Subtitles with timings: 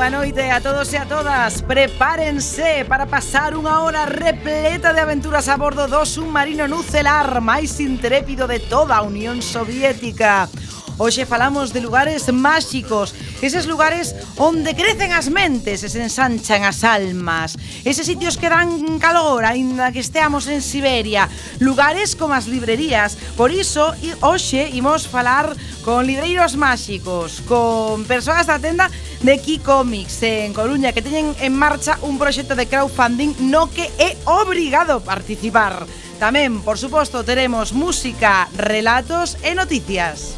[0.00, 1.60] boa noite a todos e a todas.
[1.60, 8.48] Prepárense para pasar unha hora repleta de aventuras a bordo do submarino nucelar máis intrépido
[8.48, 10.48] de toda a Unión Soviética.
[10.96, 13.12] Hoxe falamos de lugares máxicos,
[13.44, 18.96] eses lugares onde crecen as mentes e se ensanchan as almas, eses sitios que dan
[19.00, 21.28] calor aínda que esteamos en Siberia,
[21.60, 23.20] lugares como as librerías.
[23.36, 23.92] Por iso,
[24.24, 25.52] hoxe imos falar
[25.84, 28.88] con libreiros máxicos, con persoas da tenda
[29.22, 33.90] de Key Comics en Coruña que teñen en marcha un proxecto de crowdfunding no que
[33.98, 35.84] é obrigado participar.
[36.20, 40.36] Tamén, por suposto, teremos música, relatos e noticias.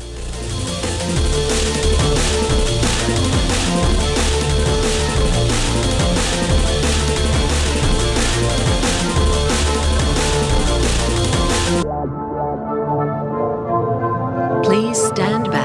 [14.62, 15.61] Please stand back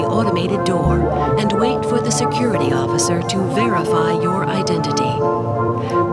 [0.00, 0.96] the automated door
[1.38, 5.12] and wait for the security officer to verify your identity.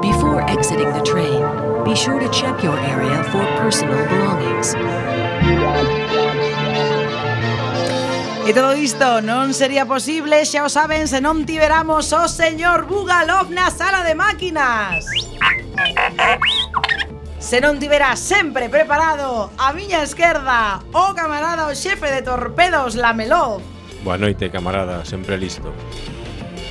[0.04, 1.40] Before exiting the train,
[1.86, 4.76] be sure to check your area for personal belongings.
[8.48, 13.52] E todo isto non sería posible, xa o saben, se non tiveramos o señor Bugalov
[13.56, 15.08] na sala de máquinas.
[17.40, 23.77] Se non tivera sempre preparado a miña esquerda o camarada o xefe de torpedos Lamelov.
[24.04, 25.74] Boa noite, camarada, sempre listo.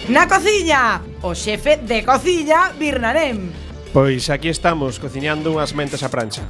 [0.09, 3.51] Na cociña, o xefe de cociña, Birnarem.
[3.93, 6.47] Pois aquí estamos, cociñando unhas mentes a prancha.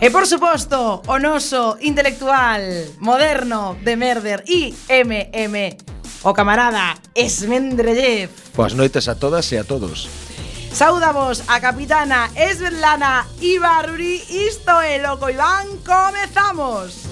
[0.00, 2.64] E por suposto, o noso intelectual
[2.98, 5.76] moderno de Merder e MM,
[6.24, 8.32] o camarada Esmendrellev.
[8.56, 10.08] Boas noites a todas e a todos.
[10.72, 17.09] Saudamos a capitana Esvetlana Ibaruri, isto é loco Iván, comezamos.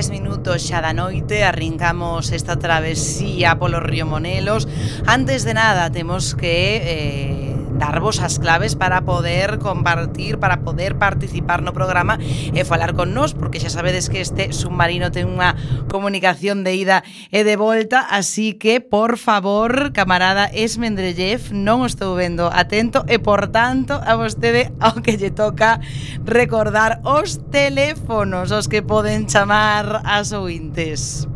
[0.00, 4.64] 3 minutos xa da noite Arrincamos esta travesía polo Río Monelos.
[5.04, 7.39] Antes de nada, temos que eh,
[7.80, 13.32] darvos as claves para poder compartir, para poder participar no programa e falar con nós,
[13.32, 15.56] porque xa sabedes que este submarino ten unha
[15.88, 17.00] comunicación de ida
[17.32, 23.16] e de volta, así que, por favor, camarada Esmendrellev, non o estou vendo atento e,
[23.16, 25.80] por tanto, a vostede ao que lle toca
[26.28, 31.29] recordar os teléfonos os que poden chamar as ouintes.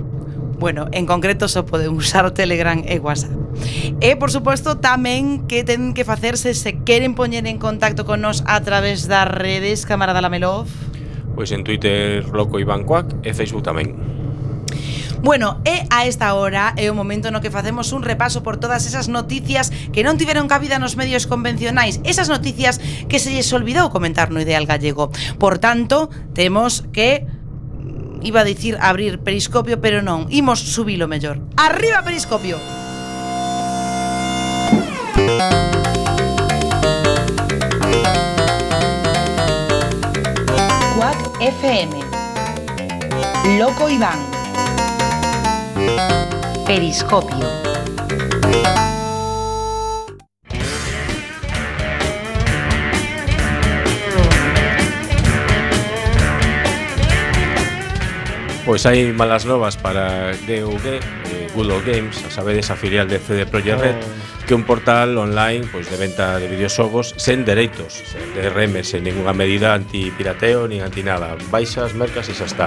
[0.62, 3.32] Bueno, en concreto só poden usar Telegram e WhatsApp.
[4.00, 8.46] E, por suposto, tamén que ten que facerse se queren poñer en contacto con nós
[8.46, 10.70] a través das redes, camarada Lamelov?
[11.34, 14.21] Pois en Twitter, Loco Iván Cuac e Facebook tamén.
[15.22, 18.90] Bueno, e a esta hora é o momento no que facemos un repaso por todas
[18.90, 23.94] esas noticias que non tiveron cabida nos medios convencionais, esas noticias que se lles olvidou
[23.94, 25.14] comentar no Ideal Gallego.
[25.38, 31.38] Por tanto, temos que mm, iba a dicir abrir periscopio, pero non, imos subilo mellor.
[31.54, 32.58] Arriba periscopio.
[40.98, 41.94] Cuac FM.
[43.62, 44.41] Loco Iván.
[46.66, 47.46] Periscopio.
[58.64, 63.44] Pois hai malas novas para DUG, eh, Good Games, a sabedes a filial de CD
[63.44, 63.96] Projekt Red.
[63.96, 69.04] Eh que un portal online pois de venta de videoxogos sen dereitos sen DRM, sen
[69.04, 71.36] ninguna medida antipirateo nin anti nada.
[71.50, 72.66] Baixas, mercas e xa está.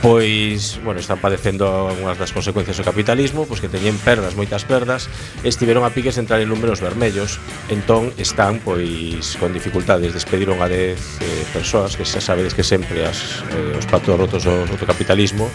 [0.00, 5.06] Pois, bueno, están padecendo algunhas das consecuencias do capitalismo, pois que teñen perdas, moitas perdas,
[5.44, 7.36] estiveron a piques de entrar en números vermellos,
[7.68, 13.04] entón están pois con dificultades, despediron a 10 eh, persoas que xa sabedes que sempre
[13.04, 15.48] as, eh, os patos rotos do, do capitalismo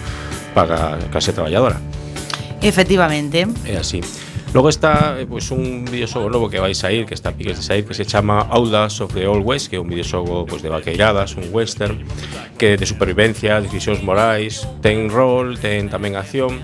[0.54, 1.82] paga a clase traballadora.
[2.62, 3.46] Efectivamente.
[3.66, 4.02] É así.
[4.56, 7.84] Logo está eh, pois, un videoxogo novo que vai sair, que está piques de sair,
[7.84, 11.36] que se chama Audas of the Old West, que é un videoxogo pois, de vaqueiradas,
[11.36, 12.00] un western,
[12.56, 16.63] que de supervivencia, decisións morais, ten rol, ten tamén acción,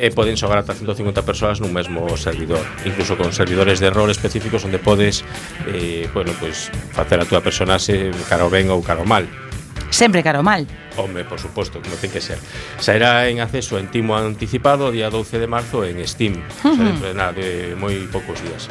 [0.00, 4.64] e poden xogar ata 150 persoas nun mesmo servidor, incluso con servidores de rol específicos
[4.64, 5.20] onde podes
[5.68, 9.28] eh, bueno, pues, facer a túa personaxe cara ao ben ou cara ao mal.
[9.90, 10.66] Sempre caro mal.
[10.96, 12.38] Home, por suposto, como ten que ser.
[12.80, 16.34] Saerá en acceso en timo anticipado día 12 de marzo en Steam.
[16.34, 16.72] Uh -huh.
[16.72, 18.68] O sea, dentro de nada, de moi poucos días.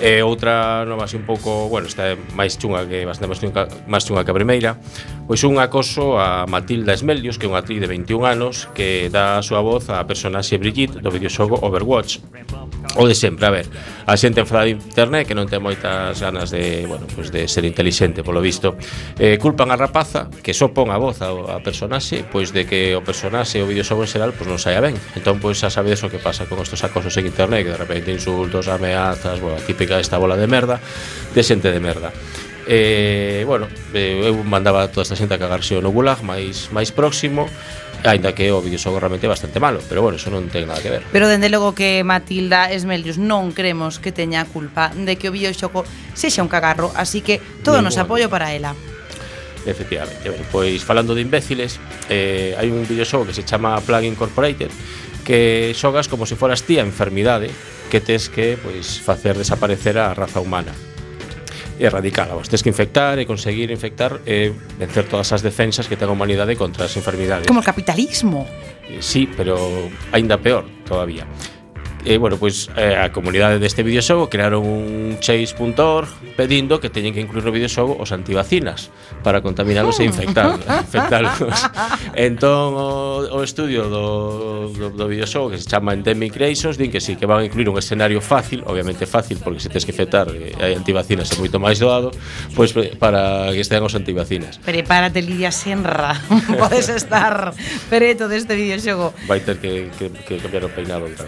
[0.00, 3.68] E outra nova así un pouco, bueno, esta é máis chunga que bastante máis chunga,
[3.84, 4.80] máis chunga que a primeira,
[5.30, 9.38] Pois un acoso a Matilda Esmelios, que é unha actriz de 21 anos, que dá
[9.38, 12.18] a súa voz a personaxe Brigitte do videoxogo Overwatch.
[12.98, 13.70] O de sempre, a ver,
[14.10, 17.62] a xente enfada de internet que non ten moitas ganas de, bueno, pues de ser
[17.62, 18.74] inteligente, polo visto.
[19.22, 22.98] Eh, culpan a rapaza, que só pon a voz a, a personaxe, pois de que
[22.98, 24.98] o personaxe o videoxogo en xeral pois non saia ben.
[25.14, 28.10] Entón, pois xa sabedes o que pasa con estos acosos en internet, que de repente
[28.10, 30.82] insultos, ameazas, bueno, a típica esta bola de merda,
[31.30, 32.10] de xente de merda
[32.70, 37.50] eh, bueno, eu mandaba a toda esta xente a cagarse no gulag máis máis próximo
[38.04, 40.88] Ainda que o videoxogo realmente é bastante malo Pero bueno, eso non ten nada que
[40.88, 41.02] ver.
[41.12, 45.84] Pero dende logo que Matilda Esmelius non cremos que teña culpa De que o videoxogo
[46.16, 48.72] sexa un cagarro Así que todo Ningún nos apoio para ela.
[49.66, 51.76] Efectivamente, bueno, pois falando de imbéciles
[52.08, 54.72] eh, Hai un videoxogo que se chama Plug Incorporated
[55.20, 57.52] Que xogas como se foras ti a enfermidade
[57.92, 60.72] Que tes que pois, facer desaparecer a raza humana
[61.80, 62.36] erradicala.
[62.36, 66.14] Vos tens que infectar e conseguir infectar e vencer todas as defensas que ten a
[66.14, 67.48] humanidade contra as enfermidades.
[67.48, 68.44] Como o capitalismo.
[68.86, 69.56] Eh, sí, pero
[70.12, 71.24] aínda peor todavía
[72.04, 77.20] eh, bueno, pois eh, a comunidade deste videoxogo crearon un chase.org pedindo que teñen que
[77.20, 78.88] incluir no videoxogo os antivacinas
[79.22, 80.10] para contaminalos e oh.
[80.10, 80.56] infectar,
[80.86, 81.60] infectarlos.
[82.16, 87.00] entón o, o estudio do, do, do videoxogo que se chama Endemic Creations din que
[87.04, 90.32] sí, que van a incluir un escenario fácil, obviamente fácil porque se tens que infectar
[90.32, 92.10] eh, hai antivacinas é moito máis doado,
[92.56, 94.56] pois para que estean os antivacinas.
[94.64, 96.16] Prepárate Lidia Senra,
[96.60, 97.52] podes estar
[97.92, 99.12] preto deste videoxogo.
[99.28, 101.06] Vai ter que, que, que cambiar o peinado.
[101.16, 101.26] Tal.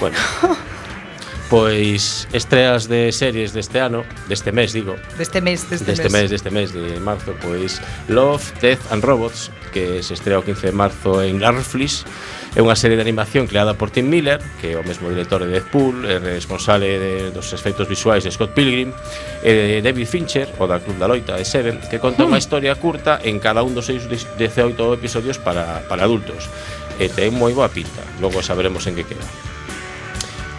[0.00, 0.13] Bueno,
[1.50, 4.96] pois estreas de series deste ano, deste mes, digo.
[5.18, 6.12] Deste mes, deste, deste mes.
[6.12, 6.30] mes.
[6.30, 10.72] Deste mes, de marzo, pois Love, Death and Robots, que se estrea o 15 de
[10.72, 12.06] marzo en Netflix.
[12.54, 15.50] É unha serie de animación creada por Tim Miller, que é o mesmo director de
[15.50, 18.94] Deadpool, é responsable de, dos efectos visuais de Scott Pilgrim,
[19.42, 22.30] e de David Fincher, o da Club da Loita, de Seven, que conta hmm.
[22.30, 22.44] unha mm.
[22.46, 24.38] historia curta en cada un dos seis 18
[24.94, 26.46] episodios para, para adultos.
[27.02, 29.53] E ten moi boa pinta, logo saberemos en que queda.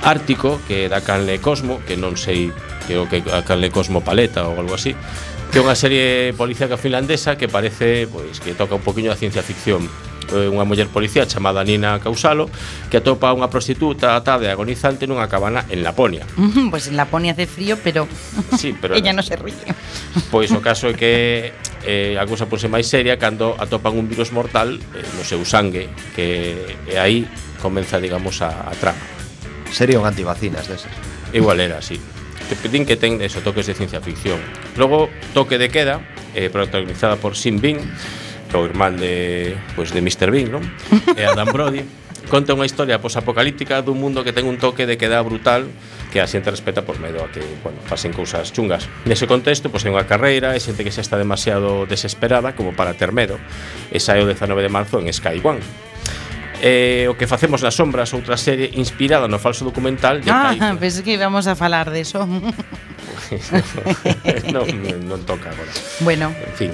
[0.05, 2.53] Ártico, que é da Canle Cosmo, que non sei
[2.85, 4.93] creo que a Canle Cosmo Paleta ou algo así,
[5.49, 9.41] que é unha serie policíaca finlandesa que parece pois que toca un poquinho a ciencia
[9.41, 9.89] ficción
[10.33, 12.49] unha muller policía chamada Nina Causalo
[12.89, 16.25] que atopa unha prostituta atada e agonizante nunha cabana en Laponia.
[16.33, 18.09] Pois pues en Laponia hace frío, pero,
[18.59, 19.73] sí, pero ella non se ríe.
[20.33, 21.53] Pois o caso é que
[21.85, 25.89] eh, a cousa pose máis seria cando atopan un virus mortal eh, no seu sangue
[26.17, 26.57] que
[26.89, 27.25] e aí
[27.61, 29.14] comeza, digamos, a, a trama.
[29.75, 30.91] Sería un antivacinas deses.
[31.33, 31.99] Igual era, así
[32.47, 34.39] Te pedín que ten eso, toques de ciencia ficción.
[34.77, 35.99] Logo, Toque de queda,
[36.33, 37.83] eh, protagonizada por Sin Bean,
[38.53, 40.31] o irmán de, pues, de Mr.
[40.31, 40.63] Bean, non?
[41.19, 41.83] e Adam Brody,
[42.31, 45.67] conta unha historia posapocalíptica dun mundo que ten un toque de queda brutal
[46.07, 48.87] que a xente respeta por medo a que, bueno, pasen cousas chungas.
[49.03, 52.71] Nese contexto, pois pues, hai unha carreira e xente que xa está demasiado desesperada como
[52.71, 53.35] para ter medo.
[53.91, 55.59] E sae o 19 de marzo en Sky One
[56.65, 60.79] eh, o que facemos nas sombras, outra serie inspirada no falso documental de Ah, Caico.
[60.81, 62.25] pensei que íbamos a falar de eso.
[64.53, 64.65] Non,
[65.09, 65.71] non toca agora.
[66.05, 66.29] Bueno.
[66.29, 66.71] En fin,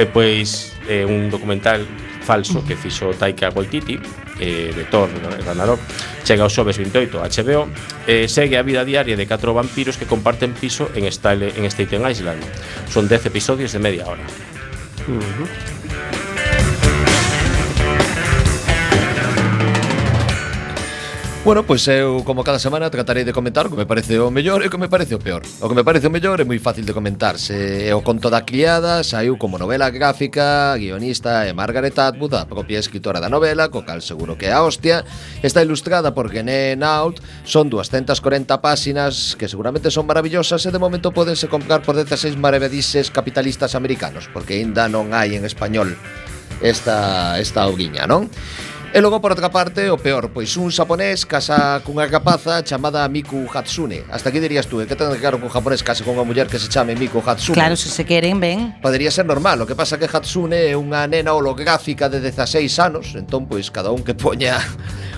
[0.00, 1.84] eh, pois eh, un documental
[2.24, 4.00] falso que fixo Taika Waititi
[4.40, 5.08] eh, de Thor
[5.44, 5.80] Ragnarok
[6.24, 7.68] chega o xoves 28 a HBO
[8.06, 12.04] eh, segue a vida diaria de catro vampiros que comparten piso en, Style, en Staten
[12.08, 12.40] Island.
[12.88, 14.24] Son 10 episodios de media hora.
[15.08, 15.48] Uh -huh.
[21.50, 24.30] Bueno, pois pues eu, como cada semana, tratarei de comentar o que me parece o
[24.30, 25.42] mellor e o que me parece o peor.
[25.58, 27.42] O que me parece o mellor é moi fácil de comentar.
[27.42, 32.46] Se é o conto da criada, saiu como novela gráfica, guionista e Margaret Atwood, a
[32.46, 35.02] propia escritora da novela, co cal seguro que é a hostia.
[35.42, 41.10] Está ilustrada por Gené Naut, son 240 páxinas que seguramente son maravillosas e de momento
[41.10, 45.98] podense comprar por 16 maravedises capitalistas americanos, porque aínda non hai en español
[46.62, 48.30] esta, esta auguiña, non?
[48.92, 53.46] E logo, por outra parte, o peor, pois un xaponés casa cunha capaza chamada Miku
[53.46, 54.02] Hatsune.
[54.10, 54.86] Hasta aquí dirías tú, eh?
[54.90, 57.54] que ten claro que un japonés case con unha muller que se chame Miku Hatsune?
[57.54, 58.82] Claro, se se queren, ben.
[58.82, 63.14] Podería ser normal, o que pasa que Hatsune é unha nena holográfica de 16 anos,
[63.14, 64.58] entón, pois, cada un que poña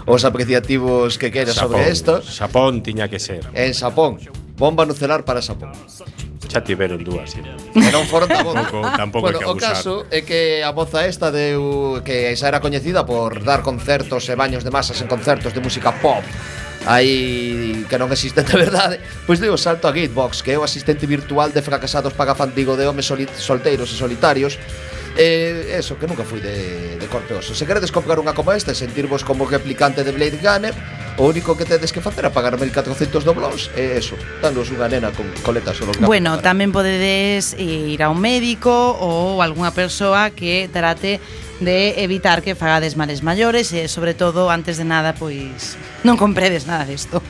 [0.05, 2.21] os apreciativos que quere sobre isto.
[2.21, 3.41] Xapón tiña que ser.
[3.57, 4.21] En Xapón.
[4.53, 5.73] Bomba nucelar para Xapón
[6.53, 7.33] xa tiveron dúas.
[7.33, 7.41] Sí.
[7.41, 9.73] E non foron tampouco, tampouco bueno, hai que abusar.
[9.73, 14.29] O caso é que a moza esta deu que xa era coñecida por dar concertos
[14.29, 16.21] e baños de masas en concertos de música pop
[16.87, 21.07] aí que non existen de verdade, pois deu salto a Gatebox, que é o asistente
[21.07, 24.59] virtual de fracasados pagafandigo de homes solteiros e solitarios
[25.13, 28.73] E eh, eso, que nunca fui de, de corpeoso Se queredes comprar unha como esta
[28.73, 30.73] e sentirvos como replicante de Blade Runner
[31.21, 34.89] O único que tedes que facer é pagar 1400 doblóns E eh, eso, danos unha
[34.89, 40.33] nena con coletas ou Bueno, tamén podedes eh, ir a un médico ou algunha persoa
[40.33, 41.21] que trate
[41.61, 45.77] de evitar que fagades males maiores e sobre todo antes de nada pois
[46.09, 47.21] non compredes nada disto.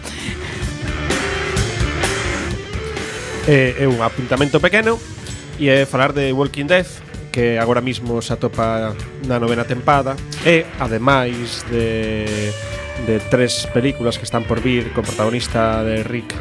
[3.50, 5.02] É, é un apuntamento pequeno
[5.58, 6.86] e é falar de Walking Dead
[7.32, 12.52] que agora mismo se atopa na novena tempada e ademais de
[13.06, 16.36] de tres películas que están por vir con protagonista de Rick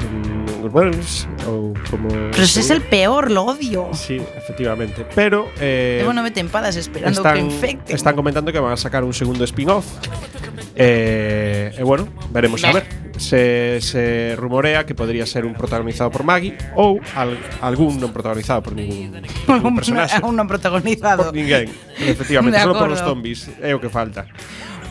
[0.70, 3.90] Burns ou como Pero ese es el peor, lo odio.
[3.94, 7.96] Sí, efectivamente, pero eh Llevo nove tempadas esperando están, que infecten.
[7.96, 9.86] Están comentando que van a sacar un segundo spin-off
[10.76, 12.86] Eh, e, eh, eh, bueno, veremos a ver.
[13.18, 18.66] Se, se rumorea que podría ser un protagonizado por Maggie ou al, algún non protagonizado
[18.66, 20.18] por ningún, ningún personaxe.
[20.26, 21.30] un non protagonizado.
[21.30, 21.70] Por ninguén,
[22.02, 24.26] efectivamente, De solo por os zombies é o que falta.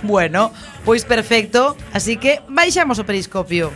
[0.07, 0.53] Bueno,
[0.85, 1.77] pois perfecto.
[1.93, 3.75] Así que baixamos o periscopio.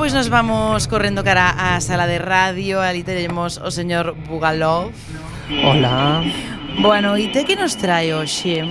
[0.00, 4.96] pois nos vamos correndo cara á sala de radio, ali teremos o señor Bugalov.
[5.60, 6.24] Hola.
[6.80, 8.64] Bueno, e te que nos trae hoxe?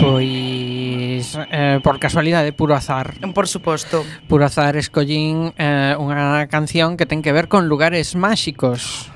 [0.00, 3.12] Pois eh, por casualidade, puro azar.
[3.36, 4.08] Por suposto.
[4.24, 9.12] Puro azar escollín eh, unha canción que ten que ver con lugares máxicos.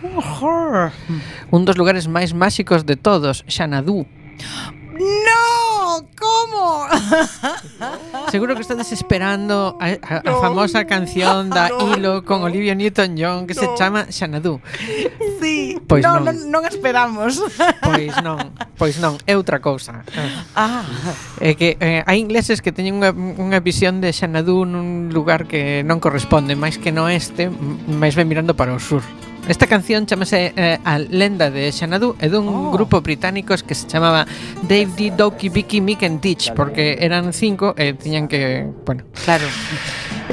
[1.49, 4.05] Un dos lugares máis máxicos de todos, Xanadú.
[5.01, 5.44] No!
[6.19, 6.87] ¿Cómo?
[8.31, 10.39] Seguro que estades esperando a, a, no.
[10.39, 11.95] a famosa canción da no.
[11.95, 13.61] Hilo con Olivia Newton-John que no.
[13.61, 14.61] se chama Xanadu.
[15.41, 16.37] Sí, pois non, non.
[16.51, 17.39] non esperamos.
[17.85, 20.03] Pois non, pois non, é outra cousa.
[20.57, 20.83] Ah.
[21.39, 25.85] É que eh, hai ingleses que teñen unha, unha visión de Xanadu nun lugar que
[25.85, 27.53] non corresponde, máis que no este,
[27.87, 29.05] máis ben mirando para o sur.
[29.47, 32.73] Esta canción chamase eh, A Lenda de Xanadu e dun oh.
[32.73, 34.25] grupo británicos que se chamaba
[34.65, 35.13] Dave D.
[35.13, 39.45] Doki Vicky Mick and Teach porque eran cinco e tiñan que, bueno, claro.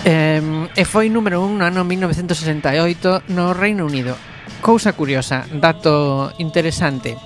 [0.07, 4.15] eh, e foi número un no ano 1968 no Reino Unido.
[4.63, 7.19] Cousa curiosa, dato interesante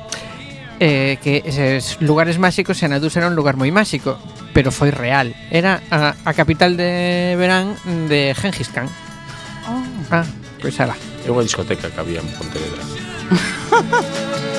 [0.80, 4.18] eh, que eses lugares máxicos Xanadu era un lugar moi máxico
[4.58, 7.78] pero foi real era a, a capital de verán
[8.10, 8.90] de Gengis Khan
[9.70, 9.84] oh.
[10.12, 10.28] ah,
[10.66, 10.98] pois ala.
[11.22, 12.82] É unha discoteca que había en Pontevedra.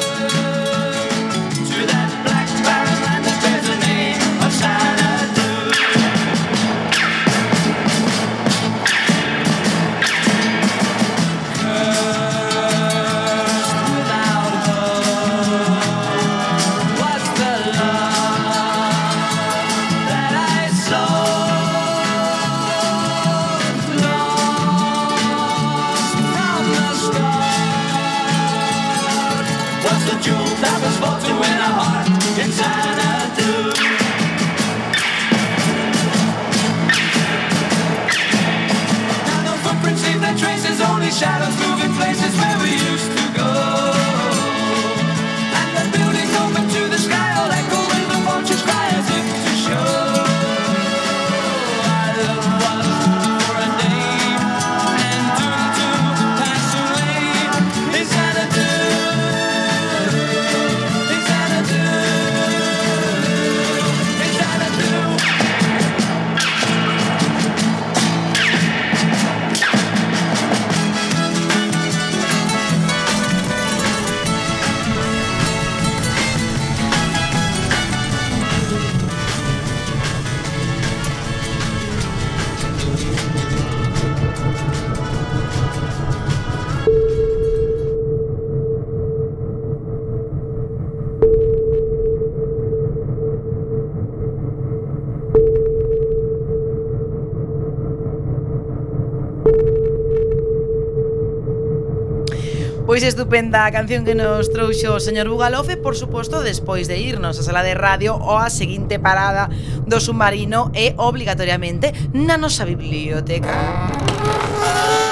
[102.97, 107.37] Pois estupenda a canción que nos trouxo o señor Bugalofe, por suposto, despois de irnos
[107.37, 109.53] á sala de radio ou a seguinte parada
[109.85, 113.53] do submarino é obligatoriamente na nosa biblioteca.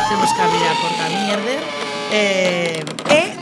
[0.09, 1.61] Temos que abrir a porta a mierder.
[2.09, 2.81] Eh,
[3.13, 3.34] e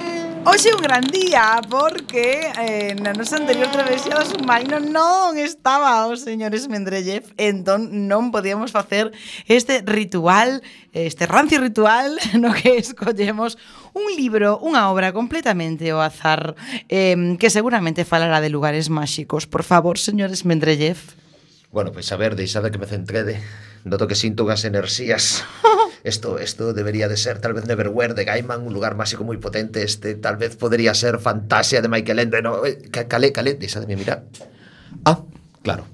[0.45, 6.03] Hoxe é un gran día porque eh, na nosa anterior travesía do submarino non estaba
[6.11, 9.15] o señor Esmendrellev entón non podíamos facer
[9.47, 10.59] este ritual,
[10.91, 13.55] este rancio ritual no que escollemos
[13.95, 16.59] un libro, unha obra completamente ao azar
[16.91, 19.47] eh, que seguramente falará de lugares máxicos.
[19.47, 20.99] Por favor, señor Esmendrellev.
[21.71, 23.39] Bueno, pois pues, a ver, deixade que me centrede
[23.83, 25.43] Noto que sinto unhas enerxías
[26.03, 29.87] esto, esto debería de ser tal vez Neverwhere de Gaiman, un lugar máxico moi potente,
[29.87, 33.87] este tal vez podría ser Fantasia de Michael Ende, no, eh, Calé, Calé, esa de
[33.87, 34.27] mi mirar.
[35.07, 35.23] Ah,
[35.63, 35.87] claro.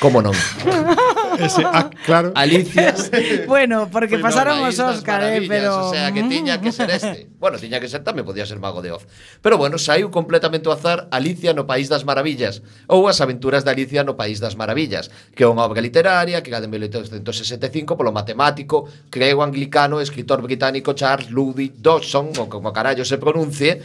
[0.00, 0.32] ¿Cómo no?
[1.38, 2.32] Ese, ah, claro.
[2.34, 2.94] Alicia.
[3.46, 5.88] bueno, porque pues pasaron no, os Óscar, eh, pero...
[5.88, 7.28] O sea, que tiña que ser este.
[7.38, 9.06] Bueno, tiña que ser tamén podía ser Mago de Oz.
[9.42, 13.70] Pero bueno, saiu completamente o azar Alicia no País das Maravillas ou As aventuras de
[13.70, 18.12] Alicia no País das Maravillas, que é unha obra literaria que gade en 1865 polo
[18.12, 23.80] matemático, creo anglicano, escritor británico Charles Ludwig Dodson, ou como carallo se pronuncie,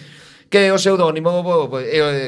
[0.54, 1.42] que o pseudónimo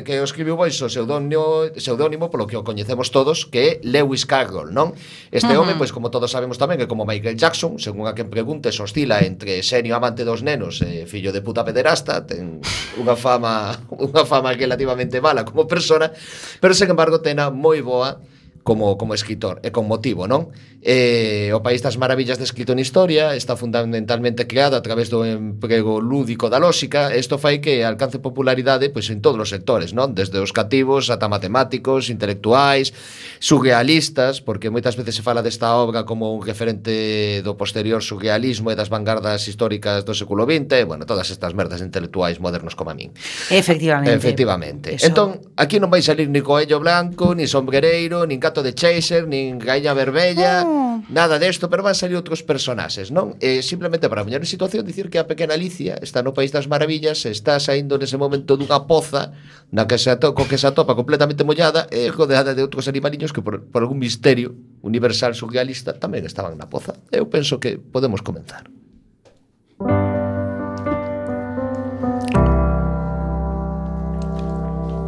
[0.01, 4.25] que o escribiu pois o pseudónimo, pseudónimo polo que o coñecemos todos, que é Lewis
[4.25, 4.97] Carroll, non?
[5.29, 5.61] Este uh -huh.
[5.61, 9.21] home, pois como todos sabemos tamén, que como Michael Jackson, según a quen preguntes, oscila
[9.21, 12.65] entre senio amante dos nenos e fillo de puta pederasta, ten
[12.97, 13.77] unha fama
[14.09, 16.09] unha fama relativamente mala como persona,
[16.57, 18.17] pero sen embargo tena moi boa
[18.65, 20.49] como, como escritor e con motivo, non?
[20.82, 26.01] Eh, o País das Maravillas descrito en historia está fundamentalmente creado a través do emprego
[26.01, 30.17] lúdico da lógica e isto fai que alcance popularidade pois, en todos os sectores, non?
[30.17, 32.89] Desde os cativos ata matemáticos, intelectuais,
[33.38, 38.75] surrealistas, porque moitas veces se fala desta obra como un referente do posterior surrealismo e
[38.75, 42.97] das vanguardas históricas do século XX, e, bueno, todas estas merdas intelectuais modernos como a
[42.97, 43.13] min.
[43.54, 44.10] Efectivamente.
[44.10, 44.97] Efectivamente.
[44.97, 45.06] Eso...
[45.06, 49.60] Entón, aquí non vai salir ni Coello Blanco, ni Sombrereiro, nin gato de Chaser, nin
[49.60, 51.04] Gaña Verbella, oh.
[51.12, 53.36] nada desto, pero van salir outros personaxes, non?
[53.44, 56.72] Eh, simplemente para poñer en situación, dicir que a pequena Alicia está no País das
[56.72, 59.36] Maravillas, está saindo nese momento dunha poza
[59.76, 63.44] na que se atopa, que se atopa completamente mollada e rodeada de outros animaliños que
[63.44, 66.96] por, por algún misterio universal surrealista tamén estaban na poza.
[67.12, 68.72] Eu penso que podemos comenzar.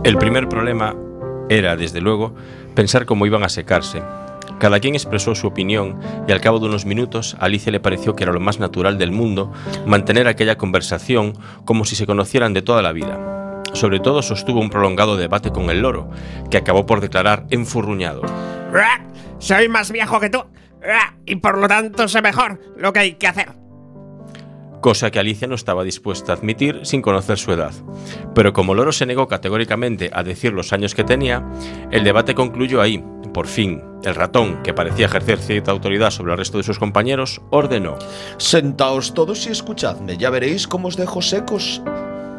[0.04, 0.96] El primer problema
[1.50, 2.36] era, desde luego,
[2.78, 4.04] pensar cómo iban a secarse.
[4.60, 8.24] Cada quien expresó su opinión y al cabo de unos minutos Alicia le pareció que
[8.24, 9.52] era lo más natural del mundo
[9.88, 11.34] mantener aquella conversación
[11.66, 13.64] como si se conocieran de toda la vida.
[13.74, 16.12] Sobre todo sostuvo un prolongado debate con el loro,
[16.52, 18.22] que acabó por declarar enfurruñado.
[19.40, 20.46] Soy más viejo que tú.
[21.26, 23.67] Y por lo tanto sé mejor lo que hay que hacer.
[24.82, 27.74] Cosa que Alicia no estaba dispuesta a admitir sin conocer su edad.
[28.34, 31.44] Pero como Loro se negó categóricamente a decir los años que tenía,
[31.92, 33.04] el debate concluyó ahí.
[33.34, 37.42] Por fin, el ratón, que parecía ejercer cierta autoridad sobre el resto de sus compañeros,
[37.50, 37.98] ordenó.
[38.38, 41.82] Sentaos todos y escuchadme, ya veréis cómo os dejo secos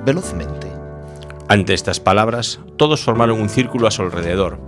[0.04, 0.66] velozmente.
[1.48, 4.58] Ante estas palabras, todos formaron un círculo a su alrededor.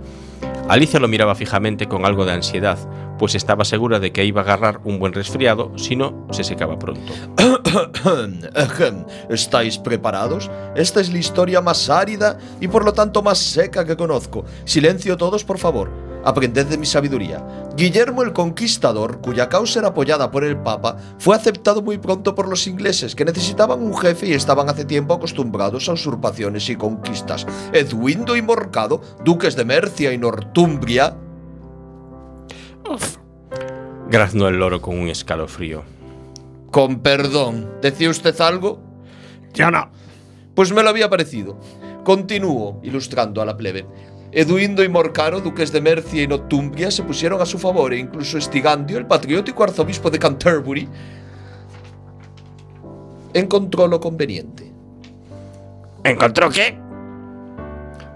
[0.67, 2.77] Alicia lo miraba fijamente con algo de ansiedad,
[3.21, 6.79] pues estaba segura de que iba a agarrar un buen resfriado si no se secaba
[6.79, 7.13] pronto.
[9.29, 10.49] ¿Estáis preparados?
[10.75, 14.43] Esta es la historia más árida y por lo tanto más seca que conozco.
[14.65, 15.91] Silencio todos, por favor.
[16.25, 17.45] Aprended de mi sabiduría.
[17.77, 22.49] Guillermo el Conquistador, cuya causa era apoyada por el Papa, fue aceptado muy pronto por
[22.49, 27.45] los ingleses, que necesitaban un jefe y estaban hace tiempo acostumbrados a usurpaciones y conquistas.
[27.71, 31.15] Edwindo y Morcado, duques de Mercia y Northumbria,
[34.09, 35.83] Graznó el loro con un escalofrío.
[36.71, 38.81] Con perdón, ¿decía usted algo?
[39.53, 39.89] Yo no.
[40.55, 41.59] Pues me lo había parecido.
[42.03, 43.85] Continúo ilustrando a la plebe.
[44.31, 48.37] Eduindo y Morcaro, duques de Mercia y Northumbria, se pusieron a su favor e incluso
[48.37, 50.87] Estigandio, el patriótico arzobispo de Canterbury,
[53.33, 54.71] encontró lo conveniente.
[56.03, 56.77] ¿Encontró qué?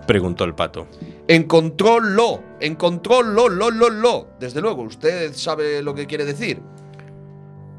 [0.07, 0.87] Preguntó el pato.
[1.27, 4.27] Encontró lo, encontró lo, lo, lo, lo.
[4.39, 6.61] Desde luego, usted sabe lo que quiere decir.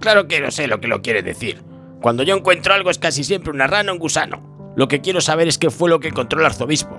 [0.00, 1.62] Claro que no sé lo que lo quiere decir.
[2.00, 4.74] Cuando yo encuentro algo es casi siempre una rana o un gusano.
[4.76, 6.96] Lo que quiero saber es qué fue lo que encontró el arzobispo.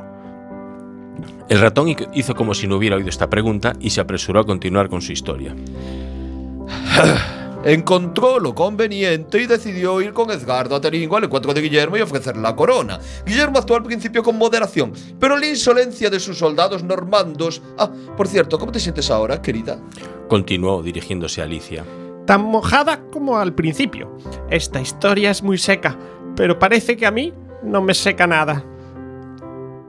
[1.50, 4.90] El ratón hizo como si no hubiera oído esta pregunta y se apresuró a continuar
[4.90, 5.56] con su historia.
[7.64, 12.02] Encontró lo conveniente y decidió ir con Edgardo a Teringo al encuentro de Guillermo y
[12.02, 13.00] ofrecerle la corona.
[13.26, 17.62] Guillermo actuó al principio con moderación, pero la insolencia de sus soldados normandos...
[17.78, 19.80] Ah, por cierto, ¿cómo te sientes ahora, querida?
[20.28, 21.84] Continuó dirigiéndose a Alicia.
[22.26, 24.18] Tan mojada como al principio.
[24.50, 25.98] Esta historia es muy seca,
[26.36, 28.64] pero parece que a mí no me seca nada.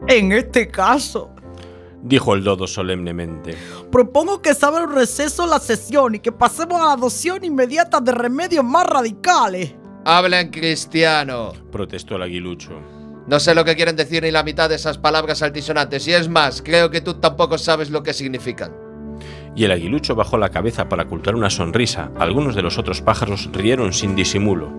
[0.06, 1.30] En este caso,
[2.02, 3.56] Dijo el dodo solemnemente.
[3.90, 7.44] propongo que se abra un receso en la sesión y que pasemos a la adopción
[7.44, 9.74] inmediata de remedios más radicales.
[10.04, 11.52] Habla en cristiano.
[11.72, 12.80] Protestó el aguilucho.
[13.26, 16.06] No sé lo que quieren decir ni la mitad de esas palabras altisonantes.
[16.08, 18.72] Y es más, creo que tú tampoco sabes lo que significan.
[19.54, 22.10] Y el aguilucho bajó la cabeza para ocultar una sonrisa.
[22.18, 24.70] Algunos de los otros pájaros rieron sin disimulo.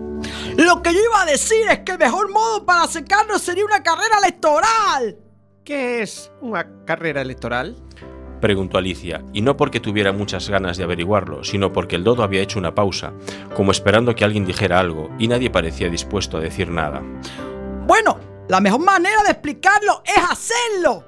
[0.56, 3.82] Lo que yo iba a decir es que el mejor modo para secarnos sería una
[3.82, 5.16] carrera electoral.
[5.64, 7.76] ¿Qué es una carrera electoral?
[8.40, 12.40] Preguntó Alicia, y no porque tuviera muchas ganas de averiguarlo, sino porque el dodo había
[12.40, 13.12] hecho una pausa,
[13.54, 17.02] como esperando que alguien dijera algo, y nadie parecía dispuesto a decir nada.
[17.86, 18.18] Bueno,
[18.48, 21.04] la mejor manera de explicarlo es hacerlo.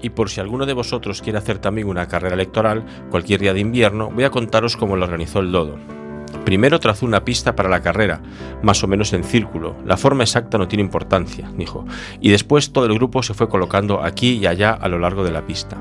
[0.00, 3.60] Y por si alguno de vosotros quiere hacer también una carrera electoral, cualquier día de
[3.60, 5.76] invierno, voy a contaros cómo lo organizó el dodo.
[6.44, 8.20] Primero trazó una pista para la carrera,
[8.62, 9.76] más o menos en círculo.
[9.84, 11.86] La forma exacta no tiene importancia, dijo.
[12.20, 15.32] Y después todo el grupo se fue colocando aquí y allá a lo largo de
[15.32, 15.78] la pista.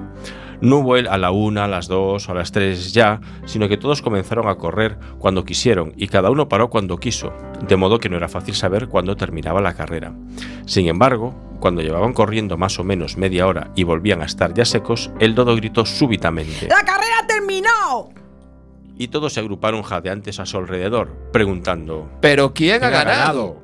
[0.62, 3.68] No hubo él a la una, a las dos o a las tres ya, sino
[3.68, 7.34] que todos comenzaron a correr cuando quisieron y cada uno paró cuando quiso,
[7.68, 10.14] de modo que no era fácil saber cuándo terminaba la carrera.
[10.66, 14.64] Sin embargo, cuando llevaban corriendo más o menos media hora y volvían a estar ya
[14.64, 18.23] secos, el dodo gritó súbitamente ¡La carrera ha terminado!
[19.04, 23.62] Y todos se agruparon jadeantes a su alrededor, preguntando Pero ¿quién ha ganado?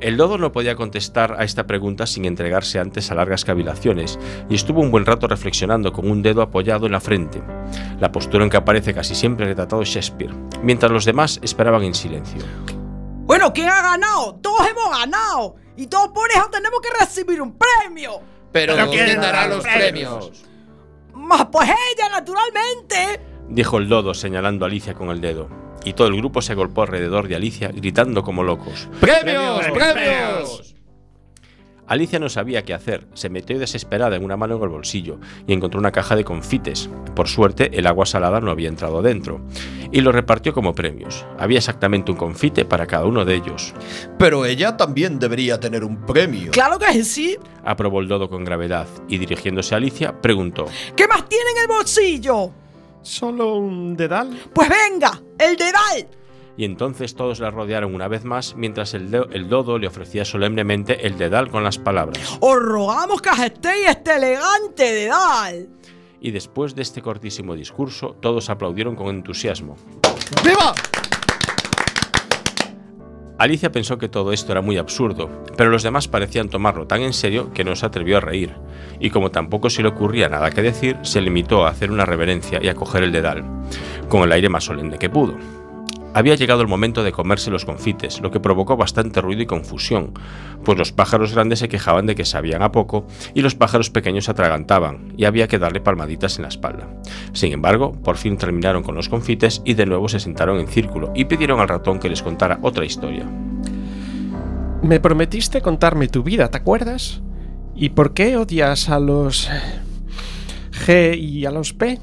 [0.00, 4.54] El dodo no podía contestar a esta pregunta sin entregarse antes a largas cavilaciones, y
[4.54, 7.42] estuvo un buen rato reflexionando con un dedo apoyado en la frente,
[8.00, 12.40] la postura en que aparece casi siempre retratado Shakespeare, mientras los demás esperaban en silencio.
[13.26, 14.36] Bueno, ¿quién ha ganado?
[14.42, 15.56] Todos hemos ganado.
[15.76, 18.20] Y todos por eso tenemos que recibir un premio.
[18.52, 20.44] Pero, Pero ¿quién ¿quién dará los premios?
[21.14, 23.33] Más pues ella, naturalmente.
[23.48, 25.48] Dijo el dodo señalando a Alicia con el dedo,
[25.84, 28.88] y todo el grupo se agolpó alrededor de Alicia gritando como locos.
[29.00, 29.66] ¡Premios!
[29.66, 30.74] Premios, ¡Premios!
[31.86, 35.52] Alicia no sabía qué hacer, se metió desesperada en una mano en el bolsillo y
[35.52, 36.88] encontró una caja de confites.
[37.14, 39.42] Por suerte, el agua salada no había entrado dentro,
[39.92, 41.26] y lo repartió como premios.
[41.38, 43.74] Había exactamente un confite para cada uno de ellos.
[44.18, 46.52] Pero ella también debería tener un premio.
[46.52, 47.36] Claro que sí.
[47.62, 50.64] Aprobó el dodo con gravedad y dirigiéndose a Alicia, preguntó:
[50.96, 52.50] ¿Qué más tiene en el bolsillo?
[53.04, 54.36] ¿Solo un dedal?
[54.52, 56.08] Pues venga, el dedal.
[56.56, 60.24] Y entonces todos la rodearon una vez más mientras el, de- el dodo le ofrecía
[60.24, 62.38] solemnemente el dedal con las palabras.
[62.40, 65.68] Os rogamos que aceptéis este elegante dedal.
[66.20, 69.76] Y después de este cortísimo discurso, todos aplaudieron con entusiasmo.
[70.44, 70.72] ¡Viva!
[73.44, 77.12] Alicia pensó que todo esto era muy absurdo, pero los demás parecían tomarlo tan en
[77.12, 78.54] serio que no se atrevió a reír,
[79.00, 82.58] y como tampoco se le ocurría nada que decir, se limitó a hacer una reverencia
[82.62, 83.44] y a coger el dedal,
[84.08, 85.36] con el aire más solemne que pudo.
[86.16, 90.12] Había llegado el momento de comerse los confites, lo que provocó bastante ruido y confusión,
[90.64, 94.26] pues los pájaros grandes se quejaban de que sabían a poco y los pájaros pequeños
[94.26, 96.88] se atragantaban, y había que darle palmaditas en la espalda.
[97.32, 101.10] Sin embargo, por fin terminaron con los confites y de nuevo se sentaron en círculo
[101.16, 103.26] y pidieron al ratón que les contara otra historia.
[104.82, 107.22] Me prometiste contarme tu vida, ¿te acuerdas?
[107.74, 109.50] ¿Y por qué odias a los
[110.86, 111.98] G y a los P?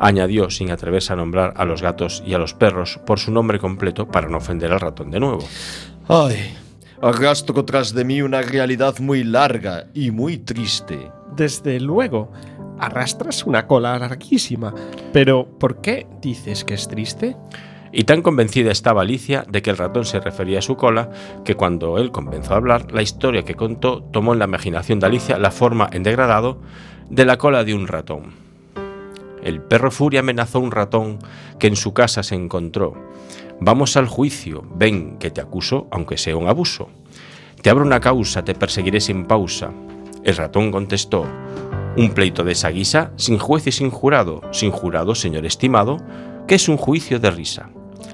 [0.00, 3.58] Añadió sin atreverse a nombrar a los gatos y a los perros por su nombre
[3.58, 5.46] completo para no ofender al ratón de nuevo.
[6.08, 6.56] Ay,
[7.00, 11.12] arrastro tras de mí una realidad muy larga y muy triste.
[11.36, 12.32] Desde luego,
[12.78, 14.74] arrastras una cola larguísima.
[15.12, 17.36] Pero, ¿por qué dices que es triste?
[17.92, 21.10] Y tan convencida estaba Alicia de que el ratón se refería a su cola,
[21.44, 25.06] que cuando él comenzó a hablar, la historia que contó tomó en la imaginación de
[25.06, 26.60] Alicia la forma en degradado
[27.08, 28.49] de la cola de un ratón.
[29.42, 31.18] El perro Furia amenazó a un ratón
[31.58, 32.94] que en su casa se encontró.
[33.60, 36.88] Vamos al juicio, ven que te acuso, aunque sea un abuso.
[37.62, 39.70] Te abro una causa, te perseguiré sin pausa.
[40.24, 41.26] El ratón contestó,
[41.96, 45.98] un pleito de esa guisa, sin juez y sin jurado, sin jurado, señor estimado,
[46.46, 47.70] que es un juicio de risa.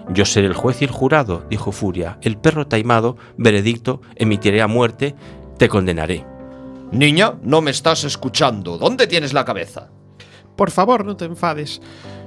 [0.08, 4.66] Yo seré el juez y el jurado, dijo Furia, el perro taimado, veredicto, emitiré a
[4.66, 5.14] muerte,
[5.58, 6.24] te condenaré.
[6.92, 8.78] Niña, no me estás escuchando.
[8.78, 9.90] ¿Dónde tienes la cabeza?
[10.56, 11.80] Por favor, no te enfades.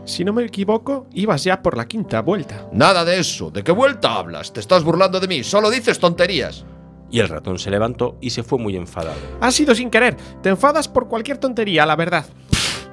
[0.05, 2.67] Si no me equivoco, ibas ya por la quinta vuelta.
[2.71, 3.51] Nada de eso.
[3.51, 4.53] ¿De qué vuelta hablas?
[4.53, 5.43] Te estás burlando de mí.
[5.43, 6.65] Solo dices tonterías.
[7.11, 9.19] Y el ratón se levantó y se fue muy enfadado.
[9.41, 10.15] Ha sido sin querer.
[10.41, 12.25] Te enfadas por cualquier tontería, la verdad.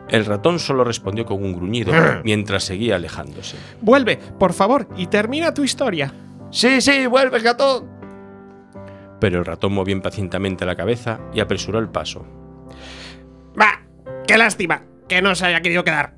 [0.08, 1.92] El ratón solo respondió con un gruñido
[2.24, 3.56] mientras seguía alejándose.
[3.80, 6.12] Vuelve, por favor, y termina tu historia.
[6.50, 7.86] Sí, sí, vuelve, gato.
[9.20, 12.24] Pero el ratón movió impacientemente la cabeza y apresuró el paso.
[13.54, 13.80] ¡Bah!
[14.26, 14.82] ¡Qué lástima!
[15.08, 16.14] Que no se haya querido quedar.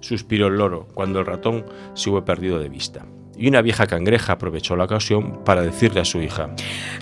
[0.00, 3.06] Suspiró el loro cuando el ratón se hubo perdido de vista.
[3.38, 6.48] y una vieja cangreja aprovechó la ocasión para decirle a su hija,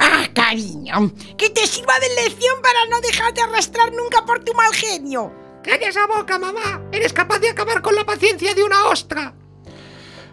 [0.01, 4.73] Ah, cariño, que te sirva de lección para no dejarte arrastrar nunca por tu mal
[4.75, 5.33] genio.
[5.63, 6.83] ¡Calla esa boca, mamá!
[6.91, 9.33] ¡Eres capaz de acabar con la paciencia de una ostra!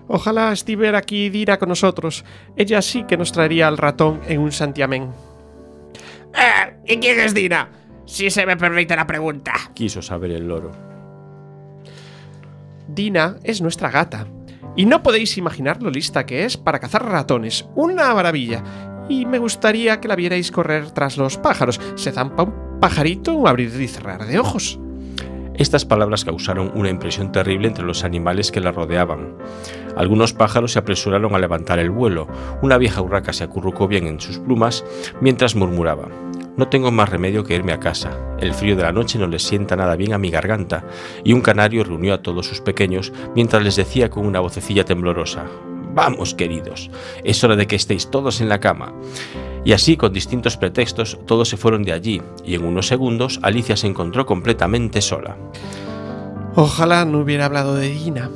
[0.07, 2.25] Ojalá estuviera aquí Dina con nosotros.
[2.57, 5.11] Ella sí que nos traería al ratón en un santiamén.
[6.33, 7.69] Eh, ¿Y quién es Dina?
[8.07, 9.53] Si se me permite la pregunta.
[9.75, 10.71] quiso saber el loro.
[12.93, 14.27] Dina es nuestra gata.
[14.75, 17.65] Y no podéis imaginar lo lista que es para cazar ratones.
[17.75, 18.63] Una maravilla.
[19.09, 21.79] Y me gustaría que la vierais correr tras los pájaros.
[21.95, 24.79] Se zampa un pajarito un abrir y cerrar de ojos.
[25.55, 29.35] Estas palabras causaron una impresión terrible entre los animales que la rodeaban.
[29.95, 32.27] Algunos pájaros se apresuraron a levantar el vuelo.
[32.61, 34.83] Una vieja urraca se acurrucó bien en sus plumas
[35.19, 36.07] mientras murmuraba.
[36.57, 38.11] No tengo más remedio que irme a casa.
[38.39, 40.83] El frío de la noche no les sienta nada bien a mi garganta.
[41.23, 45.45] Y un canario reunió a todos sus pequeños mientras les decía con una vocecilla temblorosa.
[45.93, 46.89] Vamos, queridos,
[47.23, 48.93] es hora de que estéis todos en la cama.
[49.65, 53.75] Y así, con distintos pretextos, todos se fueron de allí, y en unos segundos Alicia
[53.75, 55.37] se encontró completamente sola.
[56.55, 58.29] Ojalá no hubiera hablado de Dina.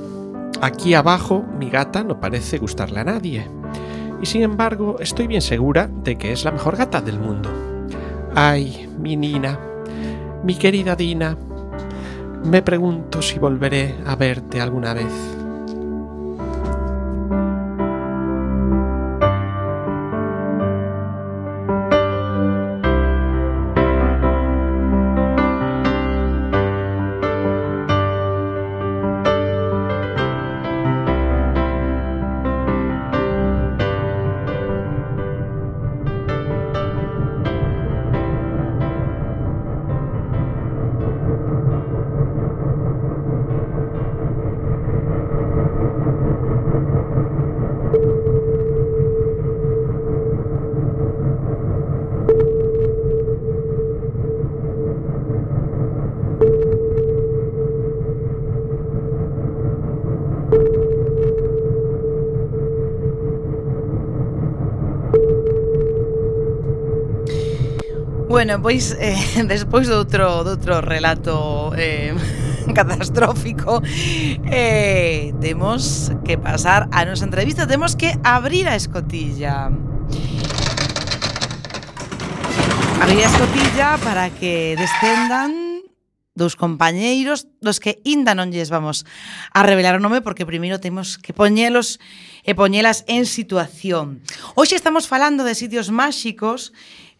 [0.61, 3.47] Aquí abajo, mi gata no parece gustarle a nadie.
[4.21, 7.74] Y sin embargo, estoy bien segura de que es la mejor gata del mundo.
[8.37, 9.57] Ay, mi Nina,
[10.43, 11.37] mi querida Dina.
[12.43, 15.34] Me pregunto si volveré a verte alguna vez.
[68.65, 72.17] pois eh, despois do outro, do outro relato eh,
[72.73, 73.77] catastrófico
[74.49, 79.69] eh, temos que pasar a nosa entrevista, temos que abrir a escotilla.
[83.05, 85.85] Abrir a escotilla para que descendan
[86.33, 89.05] dous compañeiros dos que inda non lles vamos
[89.53, 92.01] a revelar o nome porque primeiro temos que poñelos
[92.41, 94.25] e poñelas en situación.
[94.57, 96.73] Hoxe estamos falando de sitios máxicos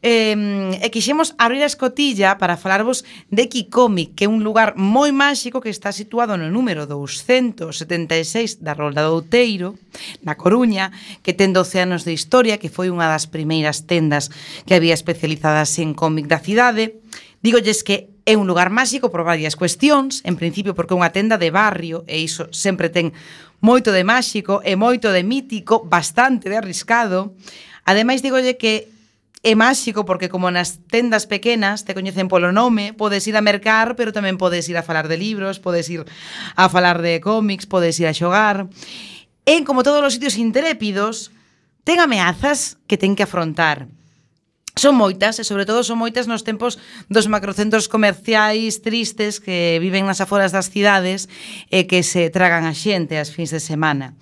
[0.06, 3.02] eh, e quixemos abrir a escotilla para falarvos
[3.34, 8.78] de Kikomic, que é un lugar moi máxico que está situado no número 276 da
[8.78, 9.74] Rolda do Outeiro,
[10.22, 10.94] na Coruña,
[11.26, 14.30] que ten 12 anos de historia, que foi unha das primeiras tendas
[14.70, 17.02] que había especializadas en cómic da cidade.
[17.42, 21.42] Dígolles que é un lugar máxico por varias cuestións, en principio porque é unha tenda
[21.42, 23.10] de barrio e iso sempre ten
[23.58, 27.34] moito de máxico e moito de mítico, bastante de arriscado.
[27.90, 28.94] Ademais, digolle que
[29.46, 33.94] É máxico porque como nas tendas pequenas te coñecen polo nome, podes ir a mercar,
[33.94, 36.02] pero tamén podes ir a falar de libros, podes ir
[36.58, 38.66] a falar de cómics, podes ir a xogar.
[39.46, 41.30] En como todos os sitios intrépidos,
[41.86, 43.86] ten ameazas que ten que afrontar.
[44.76, 46.76] Son moitas e sobre todo son moitas nos tempos
[47.08, 51.32] dos macrocentros comerciais tristes que viven nas aforas das cidades
[51.72, 54.20] e que se tragan a xente as fins de semana.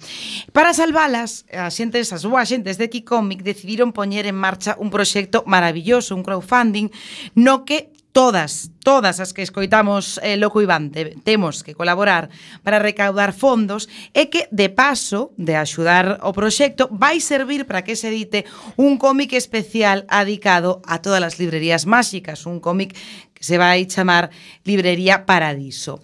[0.53, 5.41] Para salvalas, a xente, as súas xentes de Kikomic decidiron poñer en marcha un proxecto
[5.49, 6.93] maravilloso, un crowdfunding,
[7.33, 12.29] no que Todas, todas as que escoitamos eh, Loco Iván te, temos que colaborar
[12.61, 17.97] para recaudar fondos e que, de paso, de axudar o proxecto, vai servir para que
[17.97, 18.45] se edite
[18.77, 22.93] un cómic especial adicado a todas as librerías máxicas, un cómic
[23.33, 24.29] que se vai chamar
[24.61, 25.97] Librería Paradiso.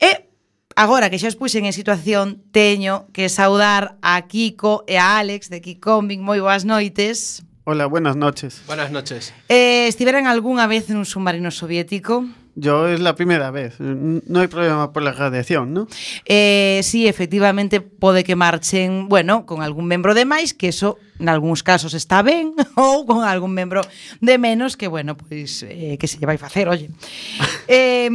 [0.00, 0.32] E
[0.80, 5.52] Agora que xa os puxen en situación, teño que saudar a Kiko e a Alex
[5.52, 6.24] de Kikomic.
[6.24, 7.44] Moi boas noites.
[7.64, 8.62] Hola, buenas noches.
[8.66, 9.34] Buenas noches.
[9.48, 12.24] Eh, ¿Estiveran alguna vez en un submarino soviético?
[12.54, 13.78] Yo es la primera vez.
[13.78, 15.86] No hay problema por la radiación, ¿no?
[16.24, 21.28] Eh, sí, efectivamente, pode que marchen, bueno, con algún membro de máis, que eso en
[21.28, 23.84] algúns casos está ben, ou con algún membro
[24.20, 26.90] de menos, que bueno, pois eh, que se lle vai facer, oye.
[27.68, 28.10] eh,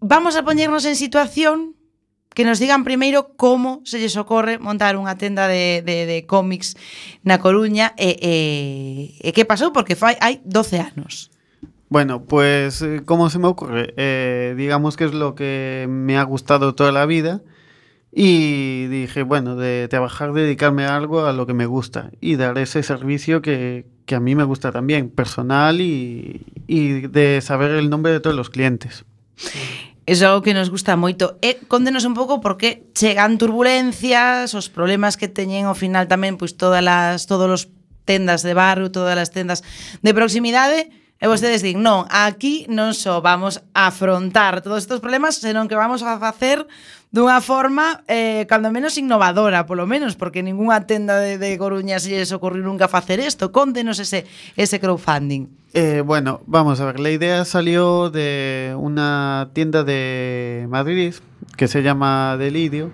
[0.00, 1.76] vamos a poñernos en situación
[2.34, 6.76] que nos digan primeiro como se lles ocorre montar unha tenda de, de, de cómics
[7.24, 8.34] na Coruña e, e,
[9.22, 11.30] e que pasou, porque fai, hai 12 anos.
[11.88, 13.94] Bueno, pues, eh, ¿cómo se me ocurre?
[13.96, 17.40] Eh, digamos que es lo que me ha gustado toda la vida
[18.16, 22.56] Y dije, bueno, de trabajar, dedicarme a algo a lo que me gusta y dar
[22.58, 27.90] ese servicio que, que a mí me gusta también, personal y, y de saber el
[27.90, 29.04] nombre de todos los clientes.
[30.04, 31.40] Eso é algo que nos gusta moito.
[31.40, 36.60] E condenos un pouco porque chegan turbulencias, os problemas que teñen ao final tamén pois
[36.60, 37.62] todas as todos os
[38.04, 39.64] tendas de barrio, todas as tendas
[40.04, 45.40] de proximidade, e vostedes din, non, aquí non só vamos a afrontar todos estes problemas,
[45.40, 46.68] senón que vamos a facer
[47.14, 48.42] dunha forma eh,
[48.74, 53.22] menos innovadora, polo menos, porque ningunha tenda de, de Coruña se lles ocorriu nunca facer
[53.22, 53.54] isto.
[53.54, 54.26] Condenos ese,
[54.58, 55.46] ese crowdfunding.
[55.74, 61.14] Eh, bueno, vamos a ver, la idea salió de una tienda de Madrid
[61.56, 62.90] que se llama Delirio,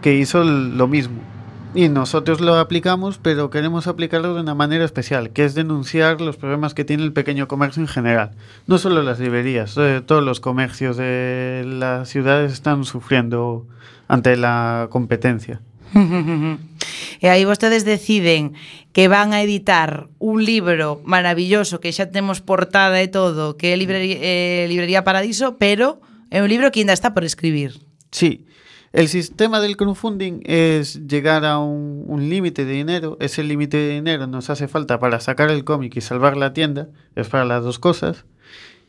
[0.00, 1.35] que hizo lo mismo.
[1.76, 6.38] Y nosotros lo aplicamos, pero queremos aplicarlo de una manera especial, que es denunciar los
[6.38, 8.30] problemas que tiene el pequeño comercio en general.
[8.66, 13.66] No solo las librerías, eh, todos los comercios de las ciudades están sufriendo
[14.08, 15.60] ante la competencia.
[17.20, 18.56] e aí vostedes deciden
[18.96, 23.76] que van a editar un libro maravilloso que xa temos portada e todo, que é
[23.76, 26.00] Librería, eh, Librería Paradiso, pero
[26.32, 27.84] é un libro que ainda está por escribir.
[28.08, 28.48] Sí,
[28.92, 33.16] el sistema del crowdfunding es llegar a un, un límite de dinero.
[33.20, 36.88] Ese límite de dinero nos hace falta para sacar el cómic y salvar la tienda.
[37.14, 38.24] Es para las dos cosas.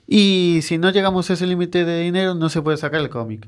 [0.09, 3.45] Y si no llegamos a ese límite de dinero, no se puede sacar el cómic.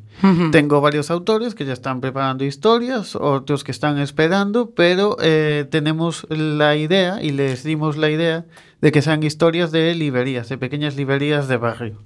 [0.52, 6.28] Tengo varios autores que ya están preparando historias, otros que están esperando, pero eh, tenemos
[6.30, 8.46] la idea y les dimos la idea
[8.82, 12.02] de que sean historias de librerías, de pequeñas librerías de barrio.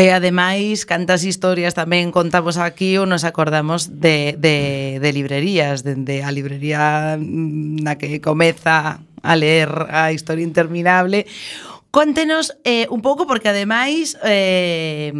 [0.00, 6.24] que ademais cantas historias tamén contamos aquí ou nos acordamos de, de, de librerías, dende
[6.24, 11.28] de a librería mm, na que comeza a ler a historia interminable
[11.90, 15.10] Contenos eh, un pouco, porque ademais eh,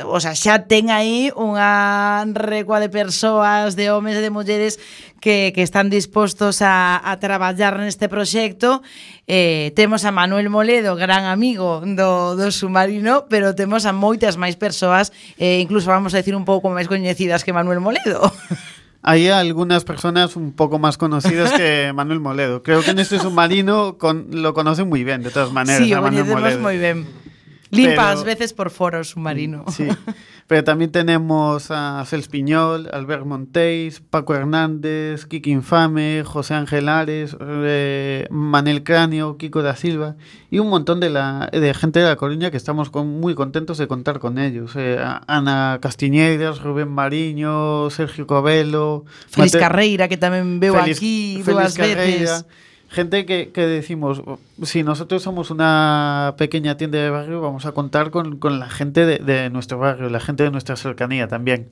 [0.00, 4.80] o sea, xa ten aí unha recua de persoas, de homes e de mulleres
[5.20, 8.80] que, que están dispostos a, a traballar neste proxecto
[9.28, 14.56] eh, temos a Manuel Moledo, gran amigo do, do submarino, pero temos a moitas máis
[14.56, 18.32] persoas, eh, incluso vamos a decir un pouco máis coñecidas que Manuel Moledo.
[19.08, 22.64] Hay algunas personas un poco más conocidas que Manuel Moledo.
[22.64, 26.00] Creo que en este submarino con, lo conocen muy bien, de todas maneras, sí, a
[26.00, 26.58] Manuel Moledo.
[26.58, 27.06] moi ben.
[27.70, 29.64] Limpa Pero- veces por fora o submarino.
[29.68, 29.88] Sí,
[30.46, 37.36] pero también tenemos a Cels Piñol, Albert Montéis, Paco Hernández, Kiki Infame, José Ángel Ares,
[37.40, 40.14] eh, Manel Cráneo, Kiko da Silva
[40.50, 43.78] y un montón de, la, de gente de La Coruña que estamos con- muy contentos
[43.78, 44.72] de contar con ellos.
[44.76, 51.74] Eh, Ana Castiñeiras, Rubén Mariño, Sergio Covelo, Feliz Mate- Carreira, que veu Feliz- aquí Feliz
[51.74, 51.96] Carreira.
[52.04, 52.46] veces.
[52.96, 54.22] Gente que, que decimos,
[54.62, 59.04] si nosotros somos una pequeña tienda de barrio, vamos a contar con, con la gente
[59.04, 61.68] de, de nuestro barrio, la gente de nuestra cercanía también.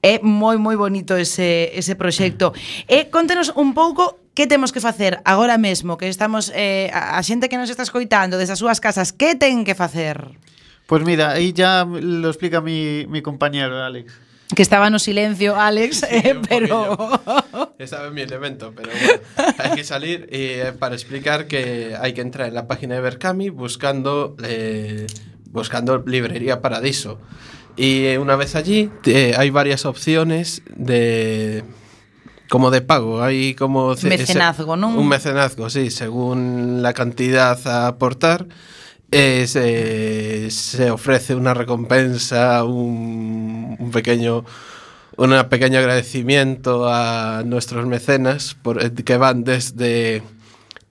[0.00, 2.56] É moi moi bonito ese, ese proxecto.
[2.88, 7.52] E contenos un pouco que temos que facer agora mesmo, que estamos eh, a xente
[7.52, 10.40] que nos está escoitando desde as súas casas, que ten que facer?
[10.88, 14.29] Pues mira, ahí ya lo explica mi, mi compañero Alex.
[14.54, 16.96] Que estaba no silencio, Alex, eh, pero...
[17.78, 22.12] Estaba en mi elemento, pero bueno, hay que salir y eh, para explicar que hay
[22.12, 25.06] que entrar en la página de Berkami buscando, eh,
[25.50, 27.20] buscando Librería Paradiso.
[27.76, 31.64] Y eh, una vez allí eh, hay varias opciones de
[32.50, 34.98] como de pago, hay como ce- Mecenazgo, non?
[34.98, 38.46] Un mecenazgo, sí, según la cantidad a aportar.
[39.10, 44.44] eh, se, se ofrece una recompensa, un, un pequeño
[45.16, 50.22] un pequeño agradecimiento a nuestros mecenas por, eh, que van desde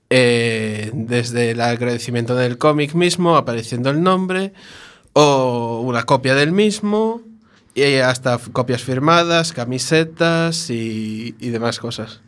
[0.09, 4.53] eh, desde el agradecimiento del cómic mismo, apareciendo el nombre,
[5.13, 7.21] o una copia del mismo,
[7.75, 12.21] y hasta copias firmadas, camisetas y, y demás cosas.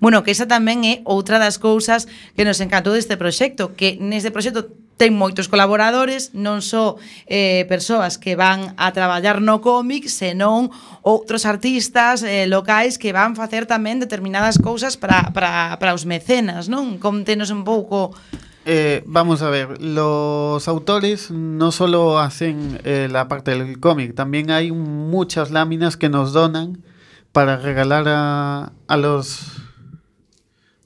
[0.00, 2.04] Bueno, que esa tamén é outra das cousas
[2.36, 4.68] que nos encantou deste proxecto, que neste proxecto
[5.02, 6.94] ten moitos colaboradores, non só
[7.26, 10.70] eh, persoas que van a traballar no cómic, senón
[11.02, 16.70] outros artistas eh, locais que van facer tamén determinadas cousas para, para, para os mecenas,
[16.70, 17.02] non?
[17.02, 18.14] Contenos un pouco...
[18.62, 24.54] Eh, vamos a ver, los autores no solo hacen eh, la parte del cómic, también
[24.54, 26.78] hay muchas láminas que nos donan
[27.34, 29.66] para regalar a, a los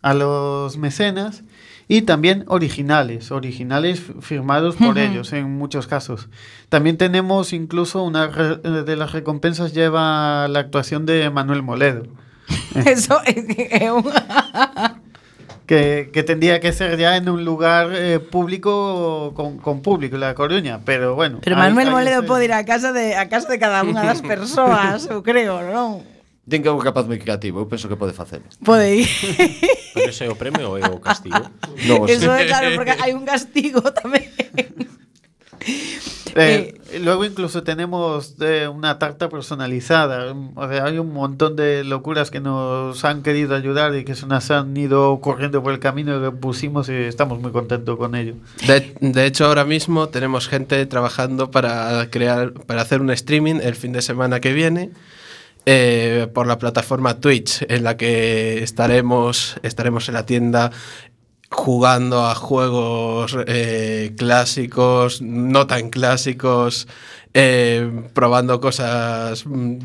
[0.00, 1.44] a los mecenas
[1.88, 6.28] y también originales, originales firmados por ellos en muchos casos.
[6.68, 12.02] También tenemos incluso una re- de las recompensas lleva la actuación de Manuel Moledo.
[12.86, 14.02] Eso é un...
[15.66, 20.34] que, que tendría que ser ya en un lugar eh, público con, con público, La
[20.34, 21.38] Coruña, pero bueno.
[21.42, 24.02] Pero ahí- Manuel ahí Moledo pode ir a casa de a casa de cada unha
[24.06, 26.02] das persoas, eu creo, non?
[26.46, 28.46] Din que é un capaz moi creativo, eu penso que pode facelo.
[28.62, 29.10] Pode ir.
[29.98, 31.42] Pero ese é o premio ou é o castigo?
[31.90, 34.30] Non Eso é claro, porque hai un castigo tamén.
[36.38, 40.36] Eh, luego incluso tenemos eh, una tarta personalizada.
[40.54, 44.26] O sea, hay un montón de locuras que nos han querido ayudar y que se
[44.26, 48.34] nos han ido corriendo por el camino que pusimos y estamos muy contentos con ello.
[48.66, 53.74] De, de hecho, ahora mismo tenemos gente trabajando para crear, para hacer un streaming el
[53.74, 54.90] fin de semana que viene
[55.66, 60.70] eh, por la plataforma Twitch, en la que estaremos, estaremos en la tienda
[61.50, 66.86] jugando a juegos eh, clásicos, no tan clásicos,
[67.34, 69.78] eh, probando cosas mm,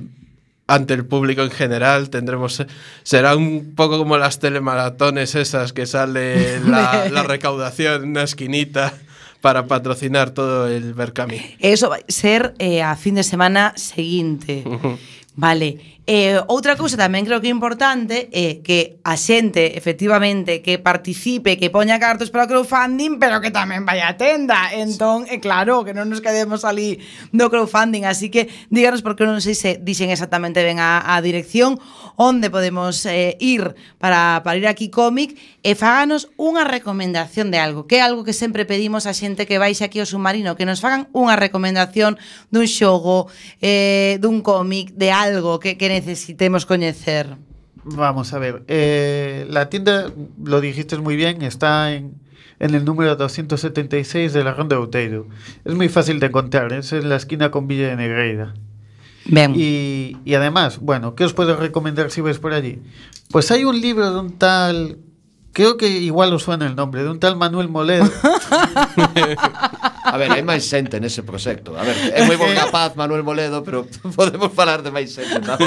[0.67, 2.09] ante el público en general.
[2.09, 2.63] Tendremos,
[3.03, 8.93] será un poco como las telemaratones esas que sale la, la recaudación en una esquinita
[9.41, 11.57] para patrocinar todo el Berkami.
[11.59, 14.63] Eso vai ser eh, a fin de semana seguinte.
[15.36, 15.79] Vale.
[16.08, 21.70] Eh, outra cousa tamén creo que importante é que a xente efectivamente que participe, que
[21.70, 24.74] poña cartos para o crowdfunding, pero que tamén vai á tenda.
[24.74, 26.97] Entón, é claro, que non nos quedemos ali
[27.30, 31.78] no crowdfunding, así que díganos porque non sei se dixen exactamente ben a, a dirección
[32.18, 37.86] onde podemos eh, ir para, para ir aquí cómic e fáganos unha recomendación de algo,
[37.86, 40.82] que é algo que sempre pedimos a xente que vais aquí ao submarino, que nos
[40.82, 42.18] fagan unha recomendación
[42.49, 43.30] dun xogo,
[43.62, 47.38] eh, dun cómic, de algo que, que necesitemos coñecer.
[47.84, 48.64] Vamos a ver.
[48.68, 50.12] eh, la tienda,
[50.44, 52.14] lo dijiste muy bien, está en,
[52.60, 55.28] en el número 276 de la Ronda de Outeiro.
[55.66, 58.54] Es muy fácil de encontrar, es en la esquina con Villa de Negreira.
[59.26, 59.54] Ben.
[59.56, 62.80] Y, y además, bueno, ¿qué os puedo recomendar si vais por allí?
[63.32, 64.98] Pues hay un libro de un tal,
[65.54, 68.06] creo que igual os suena el nombre, de un tal Manuel Moledo.
[70.04, 71.78] A ver, hai máis xente nese proxecto.
[71.78, 73.86] A ver, é moi bon capaz Manuel Moledo, pero
[74.18, 75.39] podemos falar de máis xente.
[75.45, 75.58] ¿no?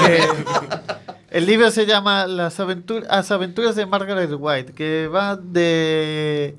[1.31, 6.55] El libro se llama Las, aventur- Las aventuras de Margaret White, que va de,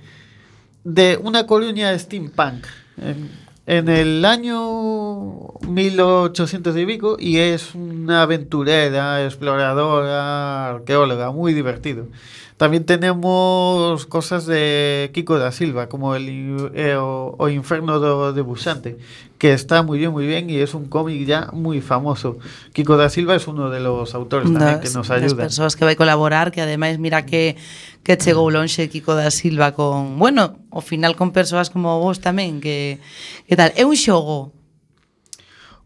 [0.85, 2.67] de una colonia steampunk
[3.01, 3.31] en,
[3.67, 4.61] en el año
[5.67, 12.09] 1800 y pico y es una aventurera, exploradora, arqueóloga, muy divertido.
[12.57, 18.41] También tenemos cosas de Kiko da Silva, como el, eh, o, o, Inferno do, de
[18.41, 18.97] Busante,
[19.37, 22.39] que está muy bien, muy bien y es un cómic ya muy famoso.
[22.73, 25.27] Kiko da Silva es uno de los autores das, que nos ayuda.
[25.27, 27.61] Las persoas que vai colaborar, que ademais mira que
[28.01, 32.65] que chegou lonxe Kiko da Silva con, bueno, ao final con persoas como vos tamén
[32.65, 33.05] que
[33.45, 34.57] que tal, é un xogo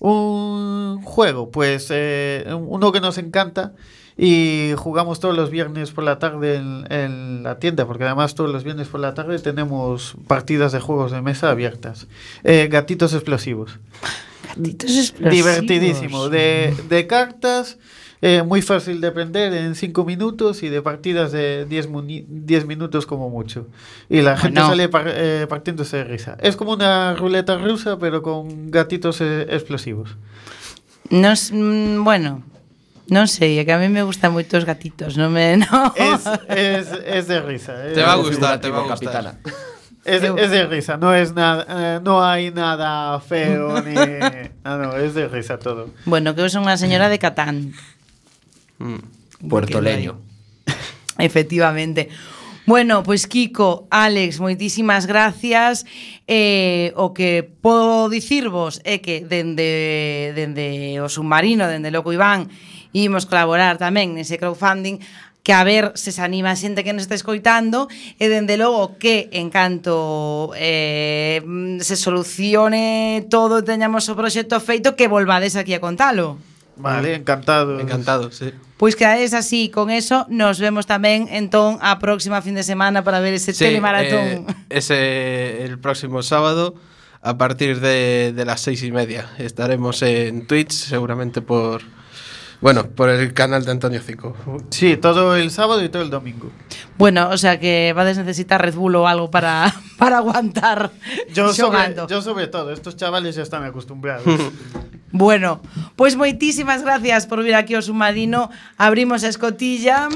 [0.00, 3.74] un juego, pues eh, uno que nos encanta,
[4.16, 8.50] y jugamos todos los viernes por la tarde en, en la tienda, porque además todos
[8.50, 12.06] los viernes por la tarde tenemos partidas de juegos de mesa abiertas.
[12.44, 13.78] Eh, gatitos explosivos.
[14.56, 15.32] Gatitos explosivos.
[15.32, 16.28] Divertidísimo.
[16.28, 17.78] De, de cartas,
[18.22, 22.66] eh, muy fácil de aprender en 5 minutos y de partidas de 10 muni- 10
[22.66, 23.66] minutos como mucho.
[24.10, 26.36] Y la gente sale par- eh, partiéndose de risa.
[26.42, 30.16] Es como una ruleta rusa, pero con gatitos eh, explosivos.
[31.08, 32.42] Nos, mm, bueno,
[33.10, 35.58] Non sei, é que a mí me gustan moito os gatitos, non me...
[35.66, 35.90] No.
[35.98, 37.74] Es, es, es de risa.
[37.90, 39.10] Es te va a gustar, te va a gustar.
[39.10, 39.32] Capitana.
[40.04, 43.94] Es, es de risa, no es nada, eh, no hay nada feo ni...
[44.64, 45.90] Ah, no, es de risa todo.
[46.06, 47.74] Bueno, que eu son unha señora de Catán.
[48.78, 49.50] Mm.
[49.50, 50.22] Puertoleño.
[51.18, 52.08] Efectivamente.
[52.70, 55.84] Bueno, pois Kiko, Alex, moitísimas gracias.
[56.30, 62.46] Eh, o que podo dicirvos é eh, que dende dende o submarino, dende Loco Iván,
[62.92, 64.98] imos colaborar tamén nese crowdfunding
[65.42, 67.88] que a ver se se anima a xente que nos está escoitando
[68.20, 71.40] e dende logo que en canto eh,
[71.80, 76.36] se solucione todo e teñamos o proxecto feito que volvades aquí a contalo.
[76.80, 77.80] Vale, encantado.
[77.80, 78.52] Encantado, sí.
[78.80, 83.04] Pois que é así, con eso nos vemos tamén entón a próxima fin de semana
[83.04, 84.48] para ver ese sí, telemaratón.
[84.48, 86.76] Eh, ese el próximo sábado
[87.20, 91.84] a partir de, de las seis y media estaremos en Twitch seguramente por
[92.60, 94.36] bueno, por el canal de Antonio 5.
[94.70, 96.50] Sí, todo el sábado y todo el domingo.
[96.98, 100.90] Bueno, o sea que vades necesitar Red Bull o algo para, para aguantar
[101.32, 104.24] Yo sobre, yo sobre todo, estos chavales ya están acostumbrados.
[105.12, 105.60] Bueno,
[105.96, 108.46] pois moitísimas gracias por vir aquí ao submarino.
[108.78, 110.06] Abrimos a escotilla.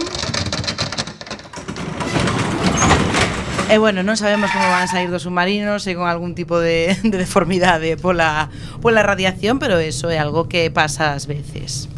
[3.66, 6.94] E bueno, non sabemos como van a sair do submarino, se con algún tipo de,
[7.02, 11.90] de deformidade pola, pola radiación, pero eso é algo que pasa ás veces.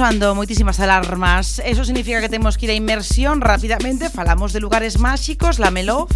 [0.00, 4.96] Soando moitísimas alarmas Eso significa que temos que ir a inmersión Rápidamente falamos de lugares
[4.96, 6.08] máxicos Lámelo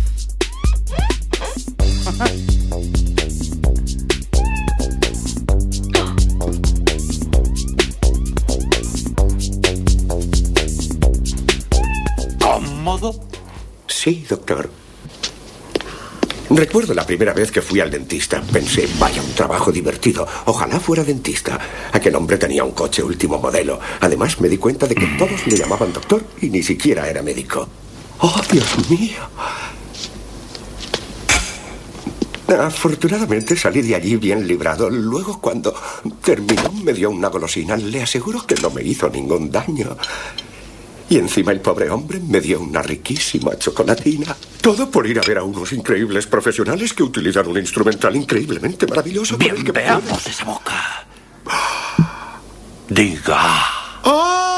[12.41, 13.21] ¿Cómodo?
[13.87, 14.84] Sí, doctor.
[16.65, 18.41] Recuerdo la primera vez que fui al dentista.
[18.41, 20.27] Pensé, vaya, un trabajo divertido.
[20.47, 21.61] Ojalá fuera dentista.
[21.93, 23.79] Aquel hombre tenía un coche último modelo.
[24.01, 27.69] Además, me di cuenta de que todos le llamaban doctor y ni siquiera era médico.
[28.21, 29.21] ¡Oh, Dios mío!
[32.49, 34.89] Afortunadamente salí de allí bien librado.
[34.89, 35.75] Luego, cuando
[36.25, 37.77] terminó, me dio una golosina.
[37.77, 39.99] Le aseguro que no me hizo ningún daño.
[41.15, 44.35] Y encima el pobre hombre me dio una riquísima chocolatina.
[44.61, 49.37] Todo por ir a ver a unos increíbles profesionales que utilizan un instrumental increíblemente maravilloso.
[49.37, 51.07] Bien, que veamos esa boca.
[52.89, 54.54] Diga.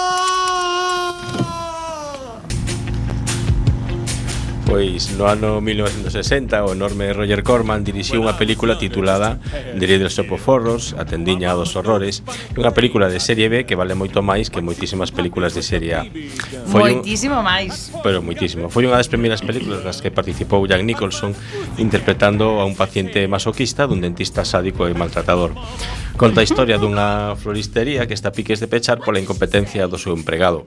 [4.67, 9.39] Pois no ano 1960 o enorme Roger Corman dirixiu unha película titulada
[9.79, 12.27] The Little Shop of Horrors, a tendiña dos horrores,
[12.59, 16.03] unha película de serie B que vale moito máis que moitísimas películas de serie A.
[16.67, 17.47] Foi moitísimo un...
[17.47, 17.95] máis.
[18.03, 18.67] Pero moitísimo.
[18.67, 21.31] Foi unha das primeiras películas nas que participou Jack Nicholson
[21.79, 25.55] interpretando a un paciente masoquista dun dentista sádico e maltratador.
[26.19, 30.67] Conta a historia dunha floristería que está piques de pechar pola incompetencia do seu empregado.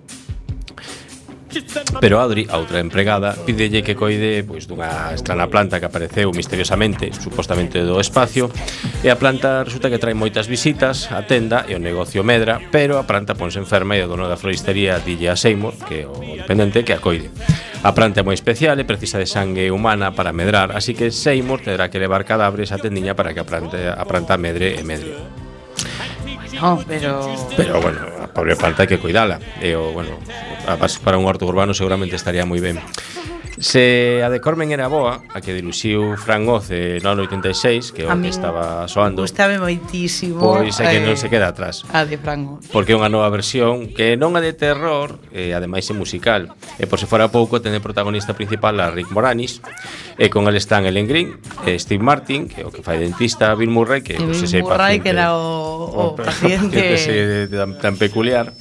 [1.99, 7.09] Pero Audrey, a outra empregada, pídelle que coide pois dunha estrana planta que apareceu misteriosamente,
[7.11, 8.53] supostamente do espacio,
[9.01, 13.01] e a planta resulta que trae moitas visitas a tenda e o negocio medra, pero
[13.01, 16.21] a planta ponse enferma e o dono da floristería dille a Seymour, que é o
[16.21, 17.33] dependente, que a coide.
[17.81, 21.63] A planta é moi especial e precisa de sangue humana para medrar, así que Seymour
[21.63, 25.38] terá que levar cadáveres á tendiña para que a planta, a planta medre e medre
[26.61, 27.25] no, pero...
[27.55, 29.39] Pero, bueno, a pobre planta hai que cuidala.
[29.63, 30.19] E, o, bueno,
[30.67, 32.79] a, para un huerto urbano seguramente estaría moi ben.
[33.59, 38.03] Se a de Cormen era boa, a que diluxiu Fran Oz eh, de 86, que
[38.03, 39.27] é o que estaba soando.
[39.27, 40.39] Gustame moitísimo.
[40.39, 41.83] Pois é que eh, non se queda atrás.
[41.91, 42.71] A de Fran Oz.
[42.71, 46.55] Porque é unha nova versión que non é de terror, e ademais é musical.
[46.79, 49.59] E por se fora pouco ten de protagonista principal a Rick Moranis,
[50.15, 51.35] e con el están Ellen Green,
[51.67, 54.63] e Steve Martin, que é o que fai dentista, Bill Murray, que, que Bill se
[54.63, 58.55] Murray, paciente, que era o, o, paciente que tan, tan peculiar.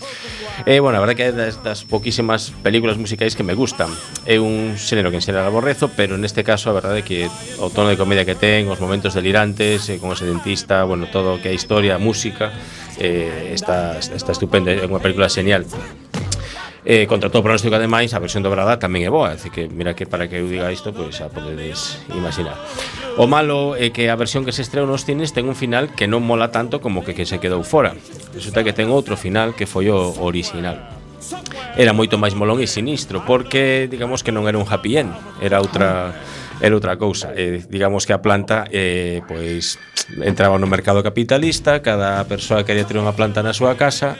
[0.66, 3.92] E, bueno, a verdade que é das, das poquísimas películas musicais que me gustan.
[4.26, 7.30] É un xénero que en xeral aborrezo, pero neste caso a verdade que
[7.62, 11.36] o tono de comedia que ten, os momentos delirantes, eh, con ese dentista, bueno, todo
[11.36, 12.50] o que é historia, música,
[12.98, 15.62] eh, está, está estupendo, é unha película genial.
[16.84, 20.06] Eh, contra todo pronóstico, ademais, a versión dobrada tamén é boa, así que mira que
[20.06, 22.54] para que eu diga isto, pois pues, a podedes imaginar.
[23.18, 26.06] O malo é que a versión que se estreou nos cines ten un final que
[26.06, 27.98] non mola tanto como que, que se quedou fora.
[28.30, 30.78] Resulta que ten outro final que foi o original.
[31.74, 35.12] Era moito máis molón e sinistro, porque digamos que non era un happy end,
[35.42, 36.14] era outra
[36.62, 37.34] era outra cousa.
[37.34, 39.82] Eh, digamos que a planta eh, pois
[40.22, 44.14] entraba no mercado capitalista, cada persoa quería ter unha planta na súa casa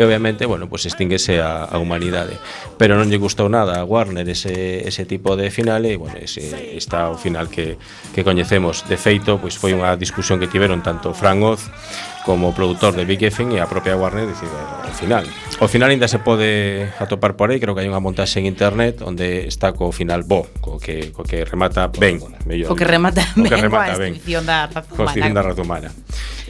[0.00, 2.40] e obviamente, bueno, pues extinguese a, a humanidade.
[2.80, 6.72] Pero non lle gustou nada a Warner ese, ese tipo de final e, bueno, ese,
[6.72, 7.76] está o final que,
[8.16, 8.88] que coñecemos.
[8.88, 11.68] De feito, pois foi unha discusión que tiveron tanto Fran Oz
[12.24, 15.24] como produtor de Big Effing e a propia Warner decide ao final.
[15.60, 19.00] O final ainda se pode atopar por aí, creo que hai unha montaxe en internet
[19.00, 22.68] onde está co final bo, co que, co que remata ben, mellor.
[22.68, 24.44] Co que remata ben, co que remata ben, ben.
[24.44, 25.88] da da raza humana.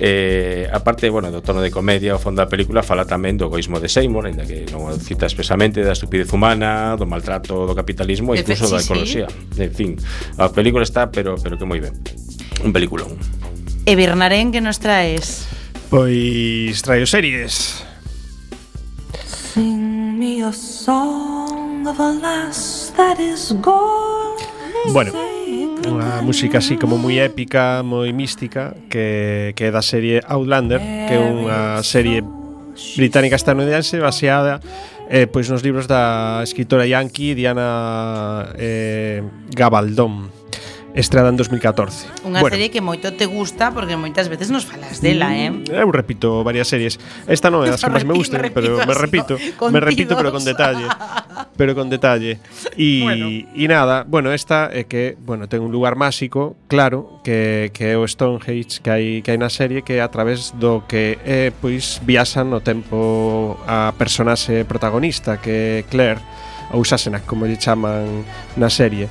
[0.01, 3.79] Eh, aparte, bueno, do tono de comedia, o fondo da película fala tamén do egoísmo
[3.79, 8.35] de Seymour, ainda que non o cita expresamente, da estupidez humana, do maltrato do capitalismo
[8.35, 9.31] e incluso da ecoloxía.
[9.55, 9.91] En fin,
[10.35, 11.95] a película está, pero pero que moi ben.
[12.67, 13.15] Un peliculón.
[13.87, 15.60] E Bernarén, que nos traes?
[15.91, 17.83] Pois traio series.
[19.27, 24.39] Sing me a song of a lass that is gone.
[24.95, 25.11] Bueno,
[25.91, 31.19] unha música así como moi épica, moi mística que, que é da serie Outlander que
[31.19, 32.23] é unha serie
[32.95, 34.63] británica estadounidense baseada
[35.11, 40.31] eh, pois nos libros da escritora yankee Diana eh, Gabaldón
[40.95, 42.27] estreada en 2014.
[42.27, 42.51] Unha bueno.
[42.51, 45.83] serie que moito te gusta porque moitas veces nos falas dela, mm, eh?
[45.83, 46.99] Eu repito varias series.
[47.31, 49.39] Esta non é das que máis me gusten, me pero me repito,
[49.71, 50.87] me repito pero con detalle.
[51.57, 52.43] pero con detalle.
[52.75, 53.27] E bueno.
[53.31, 57.97] Y nada, bueno, esta é que, bueno, ten un lugar máxico, claro, que que é
[57.97, 62.01] o Stonehenge que hai que hai na serie que a través do que é pois
[62.03, 66.21] viaxan no tempo a personaxe protagonista que é Claire
[66.73, 68.25] ou Sassenach, como lle chaman
[68.57, 69.11] na serie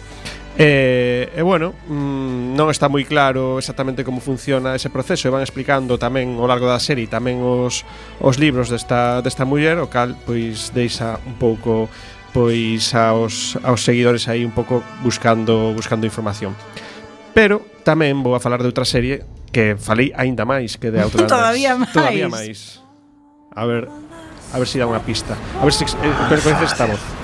[0.60, 5.39] E, e bueno, mmm, non está moi claro exactamente como funciona ese proceso e van
[5.39, 7.88] explicando tamén ao largo da serie tamén os,
[8.20, 11.88] os libros desta, desta muller, o cal pois deixa un pouco
[12.36, 16.51] pois aos, aos seguidores aí un pouco buscando buscando información.
[17.32, 19.24] Pero tamén vou a falar de outra serie
[19.55, 21.24] que falei aínda máis que de outra.
[21.39, 21.95] Todavía máis.
[21.95, 22.84] Todavía máis.
[23.55, 25.39] A ver, a ver se si dá unha pista.
[25.55, 27.18] A ver se si, eh, coñeces esta voz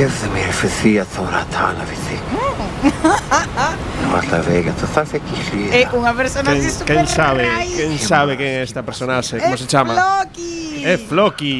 [0.00, 2.18] σκέφτομαι εφηθεία τώρα τα αναβηθεί.
[4.12, 5.38] Más la vega, está aquí.
[5.80, 7.42] Es una personaje ¿Quién, quen sabe?
[7.76, 9.34] quen sabe quen é esta personaje?
[9.44, 9.92] como se llama?
[9.94, 10.52] Floki.
[10.92, 11.54] É Floki.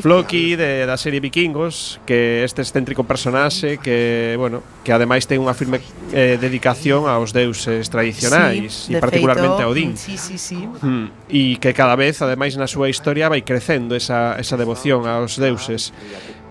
[0.00, 5.54] Floki de, da serie Vikingos, que este excéntrico personaxe que, bueno, que ademais ten unha
[5.54, 5.78] firme
[6.10, 9.94] eh, dedicación aos deuses tradicionais sí, e particularmente feito, a Odín.
[9.94, 10.58] Sí, sí, sí.
[10.66, 15.38] Mm, e que cada vez, ademais, na súa historia vai crecendo esa, esa devoción aos
[15.38, 15.94] deuses.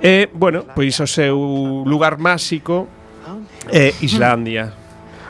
[0.04, 1.40] E, bueno, pois o seu
[1.88, 2.92] lugar máxico
[3.72, 4.76] é Islandia.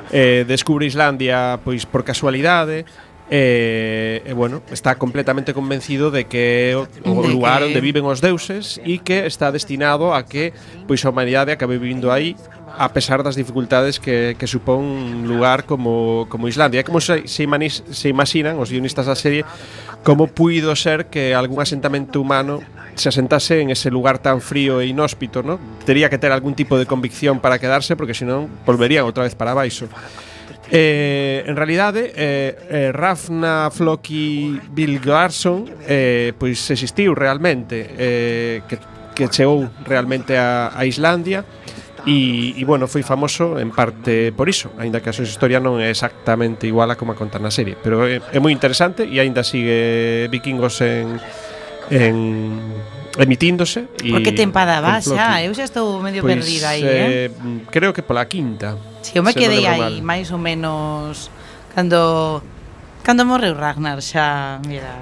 [0.10, 2.86] Eh, descubre Islandia pois por casualidade
[3.32, 8.04] E, eh, eh, bueno, está completamente convencido de que é o, o lugar onde viven
[8.04, 10.52] os deuses e que está destinado a que
[10.86, 12.36] pois a humanidade acabe vivindo aí
[12.78, 16.82] a pesar das dificultades que, que supón un lugar como, como Islandia.
[16.82, 19.46] É como se, se, imanis, se imaginan os guionistas da serie
[20.04, 22.60] como puido ser que algún asentamento humano
[22.96, 25.60] se asentase en ese lugar tan frío e inhóspito, ¿no?
[25.86, 29.54] Tería que ter algún tipo de convicción para quedarse porque senón volverían outra vez para
[29.54, 29.88] baixo.
[30.72, 38.80] Eh, en realidade, eh, eh, Rafna Floki Bilgarsson eh, pois existiu realmente, eh, que,
[39.14, 41.46] que chegou realmente a, a Islandia,
[42.04, 45.80] E, e bueno, foi famoso en parte por iso Ainda que a súa historia non
[45.80, 47.80] é exactamente igual a como a conta na serie.
[47.80, 51.16] Pero é, é moi interesante e aínda sigue Vikingos en,
[51.88, 52.16] en
[53.16, 55.40] emitíndose e Porque tempada vas xa?
[55.48, 57.72] Eu xa estou medio pois, perdida aí, eh, eh?
[57.72, 61.32] Creo que pola quinta Si, sí, eu me quedei aí máis ou menos
[61.72, 62.44] Cando
[63.04, 64.96] Cando morreu Ragnar xa, mira.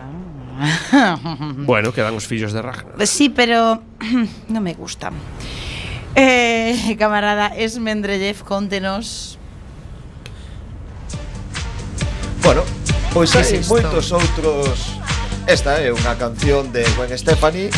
[1.70, 2.98] Bueno, quedan os fillos de Ragnar.
[3.06, 3.82] Si, sí, pero
[4.54, 5.14] non me gustan
[6.16, 9.38] Eh, camarada Esmendrellev, contenos.
[12.44, 12.64] Bueno,
[13.14, 14.98] pois hai es moitos outros
[15.46, 17.70] Esta é unha canción de Gwen Stefani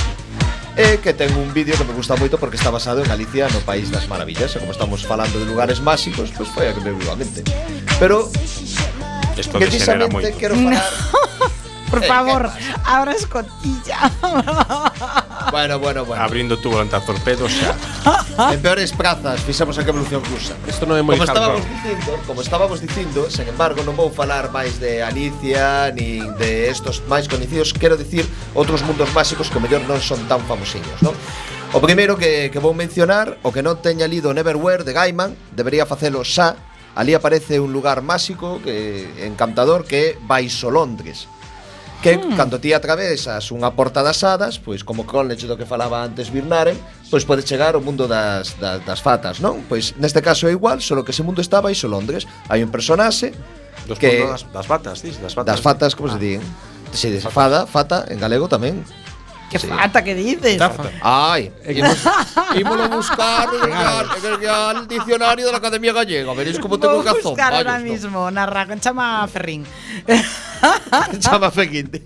[0.74, 3.62] E que ten un vídeo que me gusta moito porque está basado en Galicia no
[3.62, 4.56] País das Maravillas.
[4.56, 7.16] E como estamos falando de lugares máxicos, pois pues foi a que me viu a
[7.20, 7.46] mente
[8.02, 8.26] Pero
[9.38, 11.50] Esto precisamente quero falar no.
[11.94, 12.50] Por favor,
[12.86, 14.10] abra escotilla.
[15.52, 16.24] bueno, bueno, bueno.
[16.24, 18.52] Abrindo tú anta torpedos xa.
[18.52, 20.58] en peores prazas fixamos a evolución rusa.
[20.66, 21.62] Isto non é moi como hardcore.
[21.62, 26.74] estábamos dicindo, como estábamos dicindo, sen embargo, non vou falar máis de Alicia nin de
[26.74, 28.26] estos máis coñecidos, quero dicir
[28.58, 31.14] outros mundos máxicos que mellor non son tan famosiños, non?
[31.74, 35.86] O primeiro que, que vou mencionar, o que non teña lido Neverwhere de Gaiman, debería
[35.86, 36.58] facelo xa,
[36.94, 41.26] Ali aparece un lugar máxico que encantador que é Baixo Londres
[42.04, 42.36] que hmm.
[42.36, 46.76] cando ti atravesas unha porta das hadas, pois como Coleridge do que falaba antes Birnaren,
[47.08, 49.64] pois pode chegar ao mundo das, das, das fatas, non?
[49.72, 52.28] Pois neste caso é igual, solo que ese mundo está baixo Londres.
[52.52, 53.32] Hai un personaxe
[53.88, 55.56] Dos que das, das batas, dis, das fatas.
[55.56, 56.14] Das fatas, como ah.
[56.14, 56.36] se di?
[56.36, 56.42] Eh?
[56.94, 58.86] Se dice fada, fata en galego tamén.
[59.50, 59.68] Que sí.
[59.68, 60.58] fata que dices?
[60.58, 60.88] Tafa.
[61.02, 61.52] Ai,
[62.60, 67.22] ímolo buscar al diccionario da Academia Gallega, veréis como tengo Vou razón.
[67.22, 69.66] Vou buscar ahora mismo, narra con chama Ferrín.
[71.20, 72.04] Chama Quinte.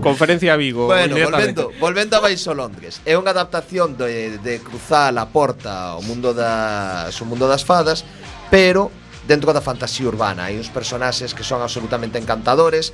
[0.00, 0.86] Conferencia a Vigo.
[0.86, 3.00] Bueno, volvendo, volvendo a Baixo Londres.
[3.04, 8.04] É unha adaptación de, de cruzar a porta ao mundo das o mundo das fadas,
[8.52, 8.92] pero
[9.24, 10.46] dentro da fantasía urbana.
[10.46, 12.92] Hai uns personaxes que son absolutamente encantadores,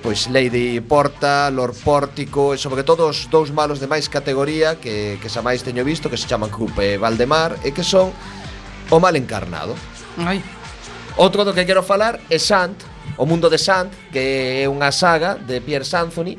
[0.00, 5.20] pois Lady Porta, Lord Pórtico e sobre todo os dous malos de máis categoría que,
[5.20, 8.10] que xa máis teño visto que se chaman Krupe e Valdemar e que son
[8.90, 9.76] o mal encarnado.
[10.18, 10.40] Ai.
[11.18, 12.78] Outro do que quero falar é Sant,
[13.16, 16.36] O Mundo de Sand, que é unha saga de Pierre Sanzoni,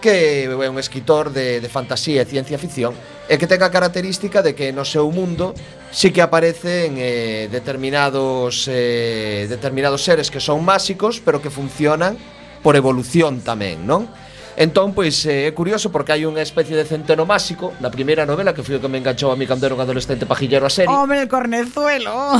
[0.00, 2.96] que é un escritor de, de fantasía e ciencia ficción
[3.30, 5.54] e que ten a característica de que no seu mundo
[5.92, 12.16] sí que aparecen eh, determinados eh, determinados seres que son máxicos pero que funcionan
[12.64, 14.08] por evolución tamén, non?
[14.56, 18.50] Entón, pois, eh, é curioso porque hai unha especie de centeno máxico na primeira novela
[18.50, 20.90] que foi o que me enganchou a mí cando era un adolescente pajillero a serie.
[20.90, 22.34] Home, Cornezuelo!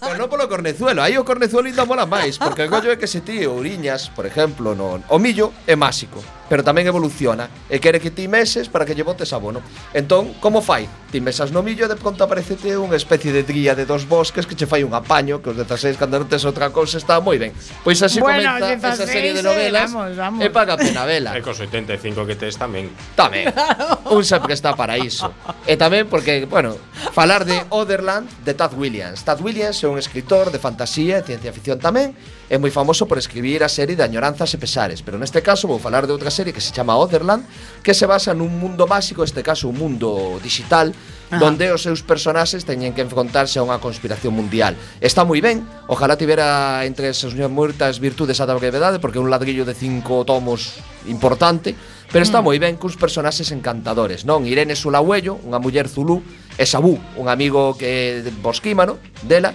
[0.00, 2.96] Eh, pero non polo Cornezuelo, aí o Cornezuelo ainda mola máis, porque o gollo é
[2.98, 7.78] que se ti ouriñas, por exemplo, no o millo é máxico pero tamén evoluciona e
[7.78, 9.62] quere que ti meses para que lle botes abono.
[9.94, 10.90] Entón, como fai?
[11.14, 14.50] Ti mesas no millo e de pronto aparecete unha especie de tría de dos bosques
[14.50, 17.38] que che fai un apaño que os 16 cando non tes outra cousa está moi
[17.38, 17.54] ben.
[17.86, 20.40] Pois así bueno, comenta 16, esa serie de eh, novelas vamos, vamos.
[20.42, 21.30] e paga pena vela.
[21.38, 22.90] E cos 85 que tes tamén.
[23.14, 23.46] Tamén.
[24.10, 25.30] un sempre está para iso.
[25.70, 26.74] E tamén porque, bueno,
[27.14, 29.22] falar de Otherland de Tad Williams.
[29.22, 32.18] Tad Williams é un escritor de fantasía e ciencia ficción tamén
[32.50, 35.78] é moi famoso por escribir a serie de Añoranzas e Pesares, pero neste caso vou
[35.78, 37.46] falar de outra serie que se chama Otherland,
[37.86, 40.90] que se basa nun mundo máxico, este caso un mundo digital,
[41.30, 41.38] Ajá.
[41.38, 44.74] donde os seus personaxes teñen que enfrontarse a unha conspiración mundial.
[44.98, 49.24] Está moi ben, ojalá tivera entre as súas moitas virtudes a da brevedade, porque é
[49.24, 51.78] un ladrillo de cinco tomos importante,
[52.10, 52.44] pero está mm.
[52.50, 54.42] moi ben cuns personaxes encantadores, non?
[54.42, 56.18] Irene Sulagüello, unha muller zulú,
[56.58, 59.54] e Sabú, un amigo que bosquímano dela,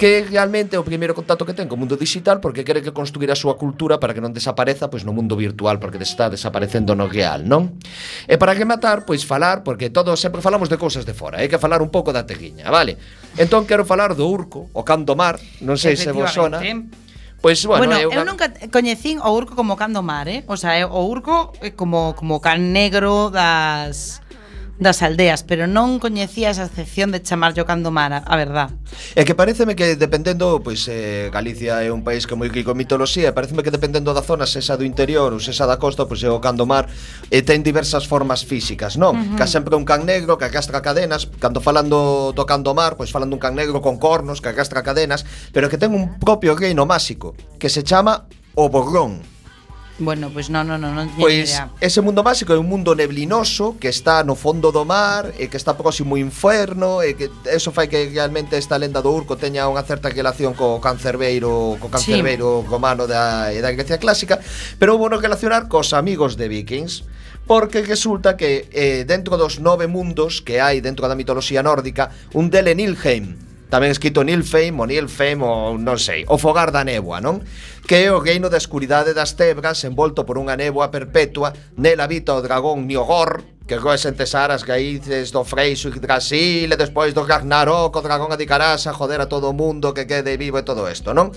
[0.00, 3.28] que realmente é o primeiro contacto que ten co mundo digital porque quere que construir
[3.28, 7.04] a súa cultura para que non desapareza pois no mundo virtual porque está desaparecendo no
[7.04, 7.76] real, non?
[8.24, 11.52] E para que matar, pois falar, porque todos sempre falamos de cousas de fora, hai
[11.52, 12.96] que falar un pouco da teguiña, vale?
[13.36, 16.64] Entón quero falar do urco, o can do mar, non sei se vos sona.
[17.44, 18.16] Pois, bueno, bueno é unha...
[18.16, 20.48] eu nunca coñecín o urco como can do mar, eh?
[20.48, 24.24] O sea, o urco eh, como como can negro das
[24.80, 28.72] das aldeas, pero non coñecía esa excepción de chamarllo candomara, a verdad.
[29.12, 32.80] É que pareceme que dependendo, pois eh, Galicia é un país que moi rico en
[32.80, 36.08] mitoloxía, pareceme que dependendo da zona, se esa do interior ou se esa da costa,
[36.08, 36.88] pois é o candomar
[37.28, 39.12] e ten diversas formas físicas, non?
[39.12, 39.36] Uh -huh.
[39.36, 43.38] Que sempre un can negro que castra cadenas, cando falando do candomar, pois falan dun
[43.38, 47.68] can negro con cornos que castra cadenas, pero que ten un propio reino máxico, que
[47.68, 48.24] se chama
[48.56, 49.29] o borrón.
[50.00, 51.68] Bueno, pois pues non, non, non, non Pois idea.
[51.76, 55.60] ese mundo máxico é un mundo neblinoso que está no fondo do mar e que
[55.60, 59.68] está próximo ao inferno e que eso fai que realmente esta lenda do Urco teña
[59.68, 62.72] unha certa relación co cancerbeiro, co cancerbeiro sí.
[62.72, 64.40] romano da, eh, da Grecia clásica,
[64.80, 67.04] pero houve bueno relacionar cos amigos de Vikings
[67.44, 72.48] porque resulta que eh, dentro dos nove mundos que hai dentro da mitoloxía nórdica, un
[72.48, 77.38] dele Nilheim, Tamén escrito Nilfheim ou Nilfheim ou non sei, o fogar da néboa, non?
[77.86, 82.34] Que é o reino da escuridade das tebras envolto por unha néboa perpetua, nel habita
[82.34, 87.94] o dragón Niogor, que εγώ entesar as raíces do freixo Yggdrasil e despois do Ragnarok,
[87.94, 91.14] o dragón adicarás a joder a todo o mundo que quede vivo e todo isto,
[91.14, 91.30] non?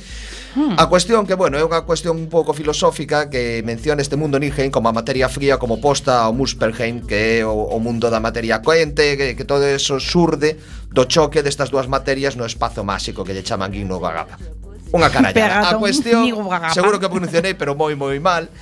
[0.58, 0.74] Hmm.
[0.82, 4.74] A cuestión que, bueno, é unha cuestión un pouco filosófica que menciona este mundo Nilheim
[4.74, 8.66] como a materia fría como posta ao Muspelheim, que é o, o mundo da materia
[8.66, 10.58] coente, que, que todo eso surde
[10.90, 14.42] do choque destas dúas materias no espazo máxico que lle chaman Ginnogagaba
[14.94, 15.74] unha carallada.
[15.74, 16.30] A cuestión,
[16.70, 18.54] seguro que pronunciarei, pero moi moi mal,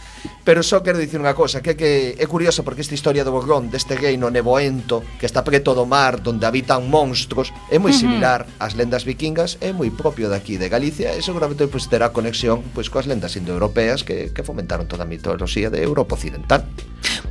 [0.47, 3.35] pero só quero dicir unha cosa, que é que é curioso porque esta historia do
[3.35, 8.47] Borgón, deste reino nevoento que está preto do mar, onde habitan monstruos, é moi similar
[8.63, 12.87] ás lendas vikingas, é moi propio daqui de Galicia, e seguramente pois terá conexión pois
[12.87, 16.63] coas lendas indoeuropeas que que fomentaron toda a mitoloxía de Europa occidental.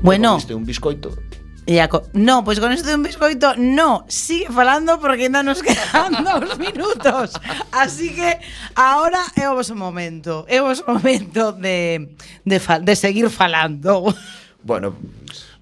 [0.04, 1.16] Bueno, este un biscoito.
[1.70, 5.62] E Iaco, no, pois con este de un biscoito, no, sigue falando porque ainda nos
[5.66, 7.38] quedan dous minutos.
[7.70, 8.42] Así que
[8.74, 12.10] ahora é o vosso momento, é o vosso momento de,
[12.42, 14.02] de, de seguir falando.
[14.66, 14.98] Bueno,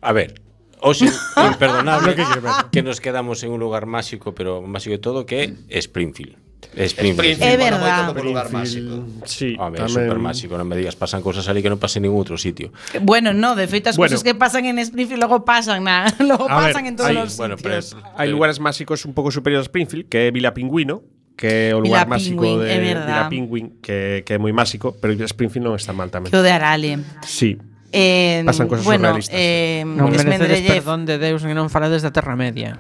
[0.01, 0.41] a ver,
[0.81, 2.25] Oxe, imperdonable eh, que,
[2.73, 6.48] que nos quedamos en un lugar máxico, pero máxico de todo, que é Springfield.
[6.79, 7.43] Springfield.
[7.43, 8.15] É verdad.
[8.23, 9.03] lugar máxico.
[9.25, 10.07] Sí, A ver, tamén.
[10.07, 12.71] super máxico, non me digas, pasan cosas ali que non pasan en ningún outro sitio.
[13.03, 14.15] Bueno, no, de feito as Bueno.
[14.15, 17.19] cosas que pasan en Springfield logo pasan na, logo A ver, pasan en todos hai-
[17.19, 17.99] os bueno, pero- sitios.
[18.15, 21.03] Hai lugares máxicos un pouco superiores a Springfield, que é Vila Pingüino,
[21.39, 22.79] que é o lugar Vila máxico Pingüín, de.
[22.79, 26.31] Vila Pingüín, que, que é moi máxico, pero Springfield non está mal tamén.
[26.31, 26.99] Que o de Arale.
[27.27, 27.55] Sí.
[27.89, 29.33] Eh, Pasan cosas bueno, surrealistas.
[29.33, 32.77] eh, Non merecedes perdón de Deus que non falades da Terra Media.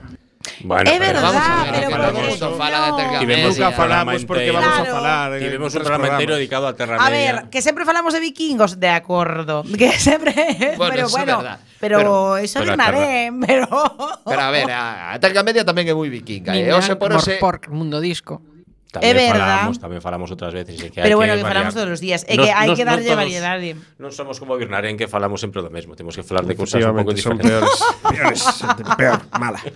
[0.60, 3.34] Bueno, es verdad, pero, vamos a falar de.
[3.34, 5.42] Y nunca falamos porque vamos a falar.
[5.42, 8.78] Y vemos un programa entero dedicado a Terra A ver, que siempre falamos de vikingos,
[8.80, 9.64] de acuerdo.
[9.78, 10.74] Que siempre.
[10.76, 11.40] Bueno, pero bueno.
[11.40, 13.68] Es pero, pero, eso pero una vez, pero.
[14.26, 16.56] Pero a ver, a, Terra Media también es muy vikinga.
[16.56, 16.72] Eh.
[16.72, 17.36] O sea, por, por, ese...
[17.36, 18.42] por Mundo Disco.
[18.90, 19.56] También es verdad.
[19.56, 20.82] Falamos, también falamos otras veces.
[20.82, 22.24] Que pero hay bueno, que, que falamos todos los días.
[22.26, 23.60] Es no, que hay no, que darle no variedad.
[23.98, 25.94] No somos como Birnaren, que falamos siempre lo mismo.
[25.94, 27.50] Tenemos que hablar de cosas un poco diferentes.
[27.50, 29.60] Son peores, peores, peor, mala.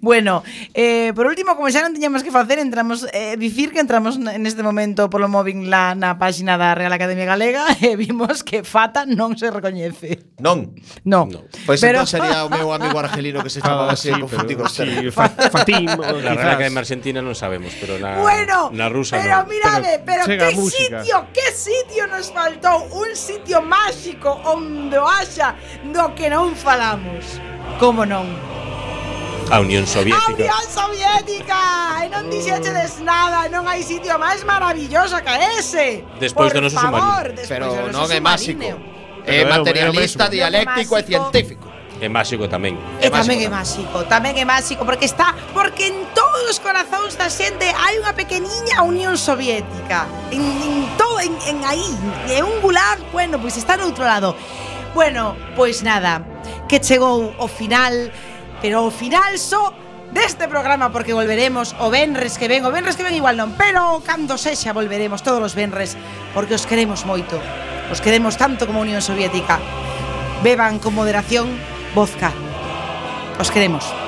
[0.00, 0.42] bueno,
[0.74, 4.62] eh, por último, como xa non tiñamos que facer, entramos eh, dicir que entramos neste
[4.62, 9.36] momento polo móvil la, na páxina da Real Academia Galega e vimos que Fata non
[9.36, 10.36] se recoñece.
[10.38, 10.74] Non.
[11.04, 11.28] Non.
[11.28, 11.40] No.
[11.66, 12.02] Pois pero...
[12.02, 14.68] entón sería o meu amigo argelino que se ah, chamaba ah, así, sí, confundido.
[14.68, 15.88] Sí, fa Fatim.
[15.98, 19.50] La Real Academia Argentina non sabemos, pero na, bueno, na rusa pero, non.
[19.50, 25.06] Mirade, pero mirade, pero, que sitio, que sitio nos faltou, un sitio máxico onde o
[25.06, 25.56] haxa
[25.90, 27.40] do que non falamos.
[27.78, 28.26] Como non?
[29.50, 30.24] a Unión Soviética.
[30.24, 31.60] A Unión Soviética!
[32.04, 36.04] E non dixechedes nada, non hai sitio máis maravilloso que ese.
[36.20, 37.32] Despois do noso submarino.
[37.48, 38.64] Pero non é máxico.
[39.24, 41.66] É materialista, dialéctico e científico.
[41.98, 42.78] É máxico tamén.
[43.02, 47.18] É e tamén é máxico, tamén é máxico porque está porque en todos os corazóns
[47.18, 50.06] da xente hai unha pequeniña Unión Soviética.
[50.30, 51.90] En, en todo en, en aí,
[52.30, 54.38] é un gular, bueno, pois pues está no outro lado.
[54.94, 56.22] Bueno, pois nada,
[56.70, 58.10] que chegou o final
[58.60, 59.72] pero o final só
[60.12, 64.00] deste programa porque volveremos o venres que ven, o venres que ven igual non, pero
[64.04, 65.94] cando sexa volveremos todos os venres
[66.32, 67.36] porque os queremos moito.
[67.88, 69.56] Os queremos tanto como a Unión Soviética.
[70.44, 71.48] Beban con moderación
[71.94, 72.32] vodka.
[73.40, 74.07] Os queremos.